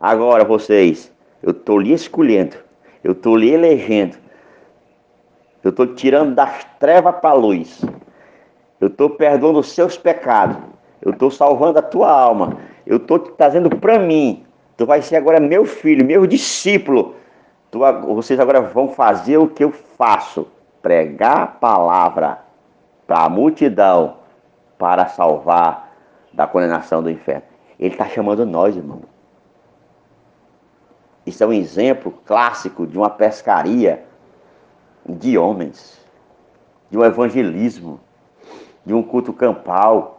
Agora 0.00 0.44
vocês, 0.44 1.12
eu 1.42 1.50
estou 1.50 1.78
lhe 1.78 1.92
escolhendo, 1.92 2.56
eu 3.02 3.12
estou 3.12 3.36
lhe 3.36 3.50
elegendo, 3.50 4.16
eu 5.62 5.70
estou 5.70 5.86
tirando 5.94 6.34
das 6.34 6.64
trevas 6.78 7.16
para 7.16 7.30
a 7.30 7.34
luz. 7.34 7.84
Eu 8.80 8.86
estou 8.88 9.10
perdoando 9.10 9.58
os 9.58 9.72
seus 9.72 9.96
pecados. 9.96 10.56
Eu 11.02 11.10
estou 11.10 11.30
salvando 11.30 11.78
a 11.78 11.82
tua 11.82 12.10
alma 12.10 12.58
eu 12.88 12.96
estou 12.96 13.18
te 13.18 13.30
trazendo 13.32 13.68
para 13.76 13.98
mim. 13.98 14.44
Tu 14.76 14.86
vai 14.86 15.02
ser 15.02 15.16
agora 15.16 15.38
meu 15.38 15.66
filho, 15.66 16.04
meu 16.04 16.26
discípulo. 16.26 17.14
Tu, 17.70 17.78
vocês 18.14 18.40
agora 18.40 18.62
vão 18.62 18.88
fazer 18.88 19.36
o 19.36 19.46
que 19.46 19.62
eu 19.62 19.70
faço: 19.70 20.48
pregar 20.80 21.42
a 21.42 21.46
palavra 21.46 22.38
para 23.06 23.24
a 23.24 23.28
multidão 23.28 24.16
para 24.78 25.06
salvar 25.06 25.87
da 26.32 26.46
condenação 26.46 27.02
do 27.02 27.10
inferno. 27.10 27.42
Ele 27.78 27.94
está 27.94 28.06
chamando 28.06 28.44
nós, 28.44 28.76
irmão. 28.76 29.02
Isso 31.26 31.44
é 31.44 31.46
um 31.46 31.52
exemplo 31.52 32.12
clássico 32.24 32.86
de 32.86 32.96
uma 32.96 33.10
pescaria 33.10 34.04
de 35.06 35.36
homens, 35.36 36.00
de 36.90 36.98
um 36.98 37.04
evangelismo, 37.04 38.00
de 38.84 38.94
um 38.94 39.02
culto 39.02 39.32
campal 39.32 40.18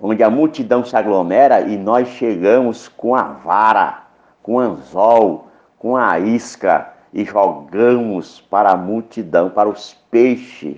onde 0.00 0.22
a 0.22 0.30
multidão 0.30 0.84
se 0.84 0.94
aglomera 0.94 1.62
e 1.62 1.76
nós 1.76 2.08
chegamos 2.08 2.86
com 2.86 3.14
a 3.14 3.22
vara, 3.22 4.02
com 4.42 4.54
o 4.54 4.60
anzol, 4.60 5.48
com 5.78 5.96
a 5.96 6.18
isca 6.18 6.92
e 7.12 7.24
jogamos 7.24 8.40
para 8.42 8.70
a 8.72 8.76
multidão, 8.76 9.48
para 9.48 9.68
os 9.68 9.94
peixes. 10.10 10.76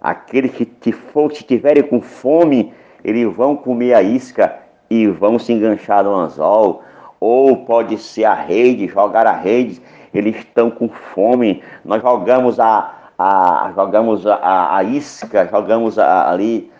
Aqueles 0.00 0.52
que 0.52 0.66
te 0.66 0.92
for, 0.92 1.32
se 1.32 1.44
tiverem 1.44 1.82
com 1.82 2.00
fome, 2.00 2.74
eles 3.04 3.34
vão 3.34 3.56
comer 3.56 3.94
a 3.94 4.02
isca 4.02 4.54
e 4.88 5.06
vão 5.06 5.38
se 5.38 5.52
enganchar 5.52 6.04
no 6.04 6.14
anzol. 6.14 6.82
Ou 7.18 7.64
pode 7.64 7.98
ser 7.98 8.24
a 8.24 8.34
rede, 8.34 8.88
jogar 8.88 9.26
a 9.26 9.32
rede, 9.32 9.80
eles 10.12 10.36
estão 10.36 10.70
com 10.70 10.88
fome. 10.88 11.62
Nós 11.84 12.02
jogamos 12.02 12.58
a, 12.58 12.94
a 13.18 13.72
jogamos 13.74 14.26
a, 14.26 14.76
a 14.76 14.82
isca, 14.82 15.46
jogamos 15.46 15.98
a, 15.98 16.30
ali 16.30 16.70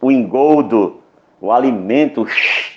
o 0.00 0.12
engoldo, 0.12 1.00
o 1.40 1.50
alimento, 1.50 2.26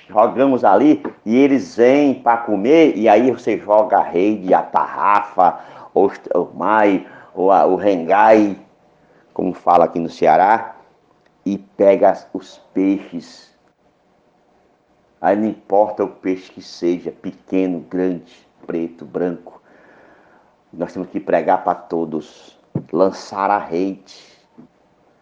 jogamos 0.10 0.64
ali 0.64 1.04
e 1.26 1.36
eles 1.36 1.76
vêm 1.76 2.14
para 2.14 2.38
comer 2.38 2.96
e 2.96 3.10
aí 3.10 3.30
você 3.32 3.58
joga 3.58 3.98
a 3.98 4.04
rede, 4.04 4.54
a 4.54 4.62
tarrafa, 4.62 5.60
o 5.94 6.10
mai, 6.56 7.06
o 7.36 7.76
rengai, 7.76 8.58
como 9.34 9.54
fala 9.54 9.86
aqui 9.86 10.00
no 10.00 10.10
Ceará, 10.10 10.77
e 11.54 11.58
pega 11.58 12.14
os 12.34 12.58
peixes. 12.74 13.56
Aí 15.22 15.34
não 15.34 15.48
importa 15.48 16.04
o 16.04 16.10
peixe 16.10 16.52
que 16.52 16.62
seja, 16.62 17.10
pequeno, 17.10 17.80
grande, 17.80 18.46
preto, 18.66 19.06
branco. 19.06 19.62
Nós 20.74 20.92
temos 20.92 21.08
que 21.08 21.22
pregar 21.22 21.64
para 21.64 21.74
todos, 21.74 22.60
lançar 22.92 23.50
a 23.50 23.58
rede. 23.58 24.22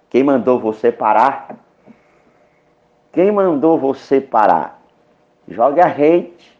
Quem 0.09 0.23
mandou 0.23 0.59
você 0.59 0.91
parar? 0.91 1.59
Quem 3.11 3.31
mandou 3.31 3.77
você 3.77 4.19
parar? 4.19 4.81
Joga 5.47 5.83
a 5.83 5.87
rede. 5.87 6.59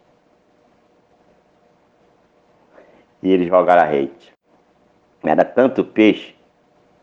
E 3.24 3.32
eles 3.32 3.48
jogaram 3.48 3.82
a 3.82 3.86
rede. 3.86 4.32
Era 5.24 5.44
tanto 5.44 5.84
peixe 5.84 6.36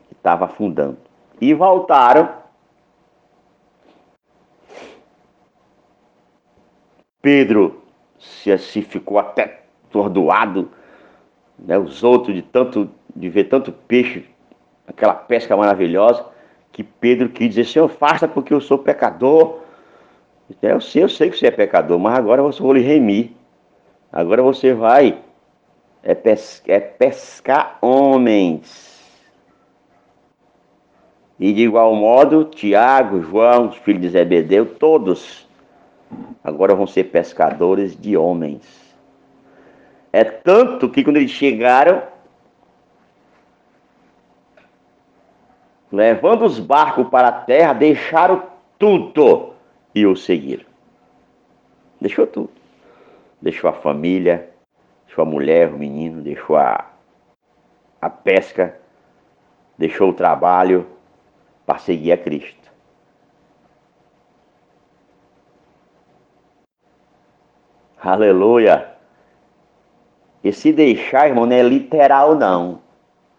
que 0.07 0.13
estava 0.13 0.45
afundando. 0.45 0.97
E 1.41 1.53
voltaram. 1.53 2.42
Pedro 7.23 7.81
se, 8.19 8.55
se 8.57 8.81
ficou 8.81 9.17
até 9.17 9.61
atordoado. 9.87 10.69
Né? 11.57 11.77
Os 11.77 12.03
outros 12.03 12.35
de 12.35 12.41
tanto 12.41 12.89
de 13.15 13.29
ver 13.29 13.45
tanto 13.45 13.71
peixe, 13.71 14.25
aquela 14.85 15.13
pesca 15.13 15.55
maravilhosa 15.55 16.25
que 16.71 16.83
Pedro 16.83 17.29
quis 17.29 17.49
dizer, 17.49 17.65
Senhor, 17.65 17.87
faça 17.87 18.27
porque 18.27 18.53
eu 18.53 18.59
sou 18.59 18.77
pecador. 18.79 19.59
Eu 20.61 20.81
sei, 20.81 21.03
eu 21.03 21.09
sei 21.09 21.29
que 21.29 21.37
você 21.37 21.47
é 21.47 21.51
pecador, 21.51 21.97
mas 21.99 22.17
agora 22.17 22.41
você 22.41 22.61
vou 22.61 22.73
lhe 22.73 22.81
remir. 22.81 23.31
Agora 24.11 24.41
você 24.41 24.73
vai 24.73 25.19
é, 26.01 26.13
pescar, 26.13 26.75
é 26.75 26.79
pescar 26.79 27.77
homens. 27.79 29.01
E 31.39 31.53
de 31.53 31.61
igual 31.61 31.95
modo, 31.95 32.45
Tiago, 32.45 33.21
João, 33.21 33.69
os 33.69 33.77
filhos 33.77 34.01
de 34.01 34.09
Zebedeu, 34.09 34.65
todos 34.65 35.47
agora 36.43 36.75
vão 36.75 36.85
ser 36.85 37.05
pescadores 37.05 37.99
de 37.99 38.17
homens. 38.17 38.93
É 40.11 40.23
tanto 40.23 40.89
que 40.89 41.03
quando 41.03 41.17
eles 41.17 41.31
chegaram, 41.31 42.03
levando 45.91 46.45
os 46.45 46.59
barcos 46.59 47.07
para 47.07 47.29
a 47.29 47.31
terra, 47.31 47.73
deixaram 47.73 48.43
tudo 48.77 49.53
e 49.95 50.05
o 50.05 50.15
seguiram. 50.15 50.65
Deixou 51.99 52.27
tudo. 52.27 52.51
Deixou 53.41 53.69
a 53.69 53.73
família, 53.73 54.49
deixou 55.05 55.23
a 55.23 55.25
mulher, 55.25 55.69
o 55.69 55.77
menino, 55.77 56.21
deixou 56.21 56.57
a, 56.57 56.91
a 58.01 58.09
pesca, 58.09 58.79
deixou 59.77 60.09
o 60.09 60.13
trabalho 60.13 60.87
para 61.65 61.79
seguir 61.79 62.11
a 62.11 62.17
Cristo. 62.17 62.62
Aleluia! 68.03 68.91
E 70.43 70.51
se 70.51 70.73
deixar, 70.73 71.29
irmão, 71.29 71.45
não 71.45 71.55
é 71.55 71.63
literal, 71.63 72.35
não. 72.35 72.81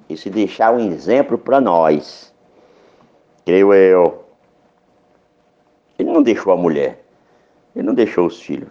E 0.09 0.17
se 0.17 0.31
deixar 0.31 0.73
um 0.73 0.79
exemplo 0.79 1.37
para 1.37 1.61
nós 1.61 2.35
creio 3.45 3.75
eu. 3.75 4.25
Ele 5.99 6.11
não 6.11 6.23
deixou 6.23 6.53
a 6.53 6.57
mulher, 6.57 7.05
ele 7.77 7.87
não 7.87 7.95
deixou 7.95 8.27
os 8.27 8.41
filhos, 8.41 8.71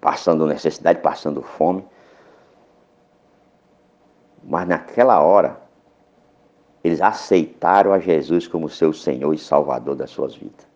passando 0.00 0.46
necessidade, 0.46 1.00
passando 1.00 1.42
fome. 1.42 1.84
Mas 4.42 4.66
naquela 4.66 5.20
hora, 5.20 5.60
eles 6.82 7.02
aceitaram 7.02 7.92
a 7.92 7.98
Jesus 7.98 8.46
como 8.46 8.68
seu 8.68 8.92
Senhor 8.92 9.34
e 9.34 9.38
Salvador 9.38 9.96
das 9.96 10.10
suas 10.10 10.34
vidas. 10.34 10.66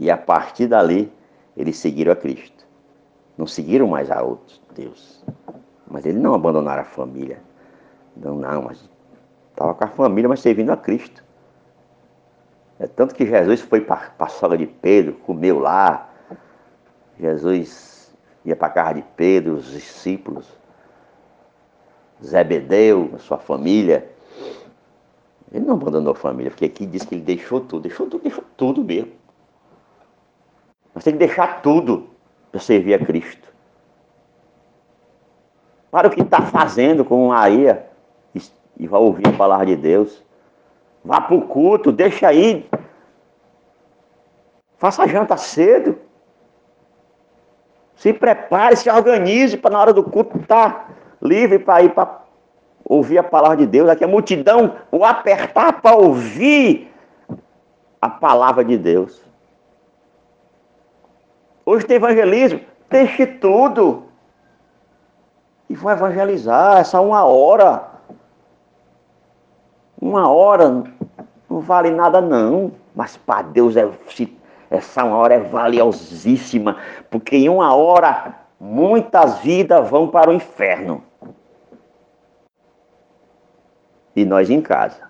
E 0.00 0.10
a 0.10 0.16
partir 0.16 0.66
dali, 0.66 1.12
eles 1.58 1.76
seguiram 1.76 2.12
a 2.12 2.16
Cristo. 2.16 2.66
Não 3.36 3.46
seguiram 3.46 3.86
mais 3.86 4.10
a 4.10 4.22
outros 4.22 4.60
Deus. 4.74 5.24
Mas 5.86 6.06
eles 6.06 6.20
não 6.20 6.34
abandonaram 6.34 6.82
a 6.82 6.86
família. 6.86 7.40
Não, 8.16 8.34
não, 8.34 8.62
mas 8.62 8.88
Estava 9.58 9.74
com 9.74 9.82
a 9.82 9.88
família, 9.88 10.28
mas 10.28 10.38
servindo 10.38 10.70
a 10.70 10.76
Cristo. 10.76 11.24
É 12.78 12.86
tanto 12.86 13.12
que 13.12 13.26
Jesus 13.26 13.60
foi 13.60 13.80
para 13.80 14.12
a 14.16 14.28
sogra 14.28 14.56
de 14.56 14.68
Pedro, 14.68 15.14
comeu 15.14 15.58
lá. 15.58 16.08
Jesus 17.18 18.16
ia 18.44 18.54
para 18.54 18.68
a 18.68 18.70
casa 18.70 18.94
de 18.94 19.02
Pedro, 19.16 19.54
os 19.54 19.72
discípulos. 19.72 20.46
Zebedeu, 22.24 23.10
sua 23.18 23.38
família. 23.38 24.08
Ele 25.50 25.64
não 25.64 25.74
abandonou 25.74 26.12
a 26.12 26.16
família, 26.16 26.52
porque 26.52 26.66
aqui 26.66 26.86
diz 26.86 27.04
que 27.04 27.16
ele 27.16 27.22
deixou 27.22 27.60
tudo, 27.60 27.82
deixou 27.82 28.06
tudo, 28.06 28.22
deixou 28.22 28.44
tudo 28.56 28.84
mesmo. 28.84 29.10
Nós 30.98 31.04
temos 31.04 31.20
que 31.20 31.26
deixar 31.26 31.62
tudo 31.62 32.08
para 32.50 32.60
servir 32.60 32.94
a 32.94 32.98
Cristo. 32.98 33.46
Para 35.92 36.08
o 36.08 36.10
que 36.10 36.22
está 36.22 36.42
fazendo 36.42 37.04
com 37.04 37.28
Maria 37.28 37.86
e 38.76 38.88
vai 38.88 39.00
ouvir 39.00 39.28
a 39.28 39.32
palavra 39.32 39.66
de 39.66 39.76
Deus. 39.76 40.24
Vá 41.04 41.20
para 41.20 41.36
o 41.36 41.42
culto, 41.42 41.92
deixa 41.92 42.26
aí. 42.26 42.68
Faça 44.76 45.04
a 45.04 45.06
janta 45.06 45.36
cedo. 45.36 45.96
Se 47.94 48.12
prepare, 48.12 48.74
se 48.74 48.90
organize 48.90 49.56
para 49.56 49.70
na 49.70 49.80
hora 49.80 49.92
do 49.92 50.02
culto 50.02 50.36
estar 50.38 50.72
tá 50.72 50.88
livre 51.22 51.60
para 51.60 51.80
ir 51.80 51.94
para 51.94 52.22
ouvir 52.84 53.18
a 53.18 53.22
palavra 53.22 53.58
de 53.58 53.66
Deus. 53.66 53.88
Aqui 53.88 54.02
a 54.02 54.08
multidão 54.08 54.74
o 54.90 55.04
apertar 55.04 55.80
para 55.80 55.94
ouvir 55.94 56.92
a 58.02 58.08
palavra 58.08 58.64
de 58.64 58.76
Deus. 58.76 59.27
Hoje 61.68 61.84
tem 61.84 61.98
evangelismo, 61.98 62.62
deixe 62.88 63.26
tudo. 63.26 64.04
E 65.68 65.74
vão 65.74 65.92
evangelizar, 65.92 66.78
essa 66.78 66.98
uma 66.98 67.24
hora. 67.24 67.90
Uma 70.00 70.30
hora 70.30 70.84
não 71.46 71.60
vale 71.60 71.90
nada 71.90 72.22
não. 72.22 72.72
Mas 72.96 73.18
para 73.18 73.42
Deus 73.42 73.76
é, 73.76 73.86
essa 74.70 75.04
uma 75.04 75.18
hora 75.18 75.34
é 75.34 75.40
valiosíssima. 75.40 76.78
Porque 77.10 77.36
em 77.36 77.50
uma 77.50 77.74
hora 77.74 78.34
muitas 78.58 79.40
vidas 79.40 79.90
vão 79.90 80.08
para 80.08 80.30
o 80.30 80.32
inferno. 80.32 81.04
E 84.16 84.24
nós 84.24 84.48
em 84.48 84.62
casa. 84.62 85.06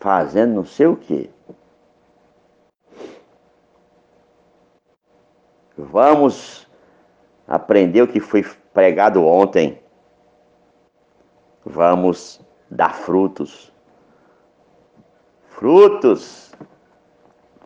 Fazendo 0.00 0.54
não 0.54 0.64
sei 0.64 0.86
o 0.86 0.96
quê. 0.96 1.28
Vamos 5.76 6.66
aprender 7.46 8.02
o 8.02 8.08
que 8.08 8.18
foi 8.18 8.42
pregado 8.72 9.24
ontem. 9.24 9.80
Vamos 11.64 12.40
dar 12.70 12.94
frutos. 12.94 13.72
Frutos. 15.48 16.54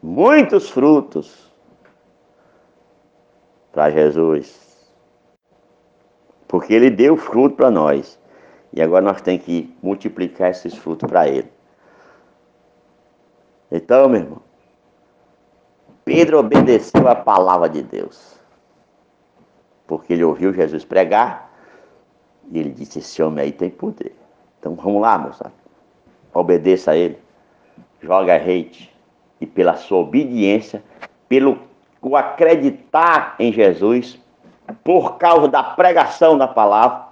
Muitos 0.03 0.71
frutos 0.71 1.51
para 3.73 3.91
Jesus. 3.91 4.69
Porque 6.49 6.75
ele 6.75 6.91
deu 6.91 7.17
fruto 7.17 7.55
para 7.55 7.71
nós. 7.71 8.19
E 8.73 8.83
agora 8.83 9.05
nós 9.05 9.21
temos 9.21 9.45
que 9.45 9.77
multiplicar 9.83 10.51
esses 10.51 10.75
frutos 10.75 11.09
para 11.09 11.29
ele. 11.29 11.51
Então, 13.71 14.09
meu 14.09 14.21
irmão, 14.21 14.43
Pedro 16.05 16.39
obedeceu 16.39 17.09
a 17.09 17.15
palavra 17.15 17.69
de 17.69 17.83
Deus. 17.83 18.39
Porque 19.87 20.13
ele 20.13 20.25
ouviu 20.25 20.53
Jesus 20.53 20.85
pregar 20.85 21.51
e 22.51 22.59
ele 22.59 22.71
disse: 22.71 23.01
Esse 23.01 23.23
homem 23.23 23.45
aí 23.45 23.53
tem 23.53 23.71
poder. 23.71 24.15
Então 24.59 24.75
vamos 24.75 25.01
lá, 25.03 25.19
moçada. 25.19 25.53
Obedeça 26.33 26.93
a 26.93 26.97
ele. 26.97 27.19
Joga 28.01 28.37
hate. 28.37 28.91
E 29.41 29.47
pela 29.47 29.75
sua 29.77 29.99
obediência, 29.99 30.83
pelo 31.29 31.59
o 32.03 32.17
acreditar 32.17 33.35
em 33.39 33.53
Jesus, 33.53 34.19
por 34.83 35.19
causa 35.19 35.49
da 35.49 35.63
pregação 35.63 36.37
da 36.37 36.49
palavra, 36.49 37.09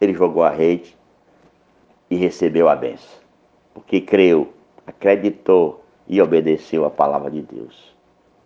ele 0.00 0.12
jogou 0.12 0.42
a 0.42 0.50
rede 0.50 0.96
e 2.10 2.16
recebeu 2.16 2.68
a 2.68 2.76
benção. 2.76 3.20
Porque 3.72 4.00
creu, 4.00 4.52
acreditou 4.86 5.83
e 6.08 6.20
obedeceu 6.20 6.84
a 6.84 6.90
palavra 6.90 7.30
de 7.30 7.42
Deus. 7.42 7.94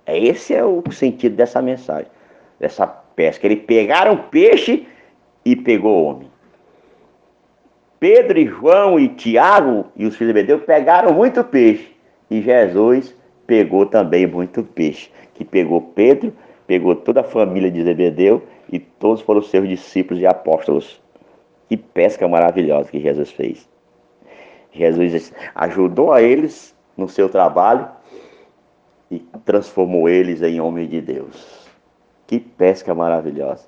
É 0.07 0.19
esse 0.19 0.55
é 0.55 0.65
o 0.65 0.83
sentido 0.91 1.37
dessa 1.37 1.61
mensagem, 1.61 2.11
dessa 2.59 2.87
pesca. 2.87 3.47
Eles 3.47 3.65
pegaram 3.65 4.17
peixe 4.31 4.87
e 5.45 5.55
pegou 5.55 6.05
homem. 6.05 6.31
Pedro 8.01 8.39
e 8.39 8.47
João 8.47 8.99
e 8.99 9.09
Tiago 9.09 9.87
e 9.97 10.07
os 10.07 10.17
filhos 10.17 10.33
de 10.33 10.41
Bedeu 10.41 10.61
pegaram 10.61 11.13
muito 11.13 11.43
peixe 11.43 11.91
e 12.31 12.41
Jesus 12.41 13.15
pegou 13.47 13.87
também 13.87 14.27
muito 14.27 14.63
peixe, 14.63 15.11
que 15.35 15.45
pegou 15.45 15.81
Pedro 15.81 16.33
pegou 16.69 16.95
toda 16.95 17.23
a 17.23 17.25
família 17.25 17.71
de 17.71 17.83
Zebedeu 17.83 18.47
e 18.71 18.79
todos 18.79 19.23
foram 19.23 19.41
seus 19.41 19.67
discípulos 19.67 20.23
e 20.23 20.27
apóstolos. 20.27 21.01
Que 21.67 21.77
pesca 21.79 22.29
maravilhosa 22.29 22.91
que 22.91 23.01
Jesus 23.01 23.31
fez. 23.31 23.67
Jesus 24.71 25.33
ajudou 25.55 26.13
a 26.13 26.23
eles 26.23 26.77
no 26.99 27.09
seu 27.09 27.29
trabalho 27.29 27.89
e 29.09 29.21
transformou 29.45 30.09
eles 30.09 30.43
em 30.43 30.61
homens 30.61 30.91
de 30.91 31.01
Deus. 31.01 31.67
Que 32.27 32.41
pesca 32.41 32.93
maravilhosa. 32.95 33.67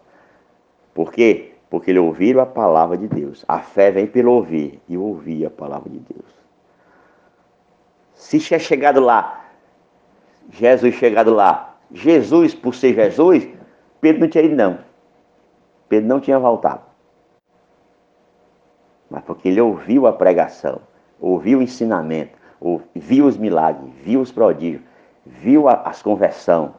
Por 0.92 1.12
quê? 1.12 1.52
Porque 1.70 1.92
eles 1.92 2.02
ouviram 2.02 2.42
a 2.42 2.46
palavra 2.46 2.98
de 2.98 3.06
Deus. 3.06 3.44
A 3.46 3.60
fé 3.60 3.92
vem 3.92 4.06
pelo 4.06 4.32
ouvir 4.32 4.82
e 4.88 4.98
ouvir 4.98 5.46
a 5.46 5.50
palavra 5.50 5.88
de 5.88 6.00
Deus. 6.00 6.28
Se 8.12 8.40
tinha 8.40 8.58
chegado 8.58 9.00
lá, 9.00 9.48
Jesus 10.50 10.94
chegado 10.96 11.32
lá, 11.32 11.78
Jesus, 11.92 12.54
por 12.54 12.74
ser 12.74 12.94
Jesus, 12.94 13.48
Pedro 14.00 14.22
não 14.22 14.28
tinha 14.28 14.44
ido, 14.44 14.56
não. 14.56 14.78
Pedro 15.88 16.08
não 16.08 16.20
tinha 16.20 16.38
voltado. 16.38 16.82
Mas 19.08 19.22
porque 19.24 19.48
ele 19.48 19.60
ouviu 19.60 20.06
a 20.06 20.12
pregação, 20.12 20.80
ouviu 21.20 21.60
o 21.60 21.62
ensinamento, 21.62 22.39
viu 22.94 23.26
os 23.26 23.36
milagres, 23.36 23.90
viu 24.02 24.20
os 24.20 24.30
prodígios, 24.30 24.82
viu 25.24 25.68
a, 25.68 25.74
as 25.82 26.02
conversão. 26.02 26.74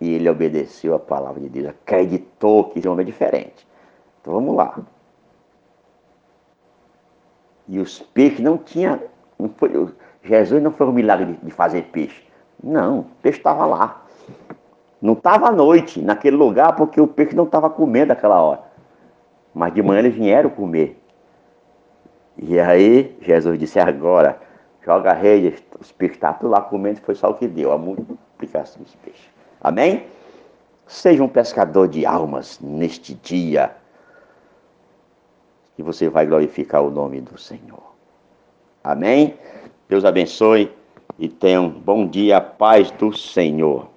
E 0.00 0.14
ele 0.14 0.28
obedeceu 0.28 0.94
a 0.94 0.98
palavra 0.98 1.40
de 1.40 1.48
Deus, 1.48 1.68
acreditou 1.68 2.64
que 2.64 2.78
esse 2.78 2.88
homem 2.88 3.04
é 3.04 3.06
diferente. 3.06 3.66
Então 4.20 4.34
vamos 4.34 4.56
lá. 4.56 4.78
E 7.68 7.78
os 7.78 8.00
peixes 8.00 8.40
não 8.40 8.58
tinham. 8.58 9.00
Não 9.38 9.48
foi, 9.48 9.70
Jesus 10.24 10.62
não 10.62 10.72
foi 10.72 10.86
um 10.86 10.92
milagre 10.92 11.26
de, 11.26 11.32
de 11.34 11.50
fazer 11.50 11.82
peixe. 11.84 12.22
Não, 12.62 13.00
o 13.00 13.04
peixe 13.22 13.38
estava 13.38 13.64
lá. 13.64 14.04
Não 15.00 15.14
estava 15.14 15.48
à 15.48 15.52
noite 15.52 16.00
naquele 16.00 16.36
lugar 16.36 16.76
porque 16.76 17.00
o 17.00 17.08
peixe 17.08 17.34
não 17.34 17.44
estava 17.44 17.70
comendo 17.70 18.12
aquela 18.12 18.40
hora. 18.40 18.62
Mas 19.54 19.74
de 19.74 19.82
manhã 19.82 20.00
eles 20.00 20.14
vieram 20.14 20.50
comer. 20.50 21.01
E 22.36 22.58
aí 22.58 23.16
Jesus 23.20 23.58
disse, 23.58 23.78
agora, 23.78 24.40
joga 24.84 25.10
a 25.10 25.14
rede, 25.14 25.62
os 25.78 25.92
peixes 25.92 26.16
estavam 26.16 26.40
tudo 26.40 26.50
lá 26.50 26.60
comendo, 26.60 27.00
foi 27.00 27.14
só 27.14 27.30
o 27.30 27.34
que 27.34 27.46
deu, 27.46 27.72
a 27.72 27.78
multiplicação 27.78 28.82
dos 28.82 28.94
peixes. 28.96 29.28
Amém? 29.60 30.06
Seja 30.86 31.22
um 31.22 31.28
pescador 31.28 31.88
de 31.88 32.04
almas 32.04 32.58
neste 32.60 33.14
dia. 33.14 33.74
E 35.78 35.82
você 35.82 36.08
vai 36.08 36.26
glorificar 36.26 36.82
o 36.82 36.90
nome 36.90 37.20
do 37.20 37.38
Senhor. 37.38 37.92
Amém? 38.82 39.38
Deus 39.88 40.04
abençoe 40.04 40.72
e 41.18 41.28
tenham 41.28 41.66
um 41.66 41.70
bom 41.70 42.06
dia, 42.06 42.40
paz 42.40 42.90
do 42.92 43.16
Senhor. 43.16 43.91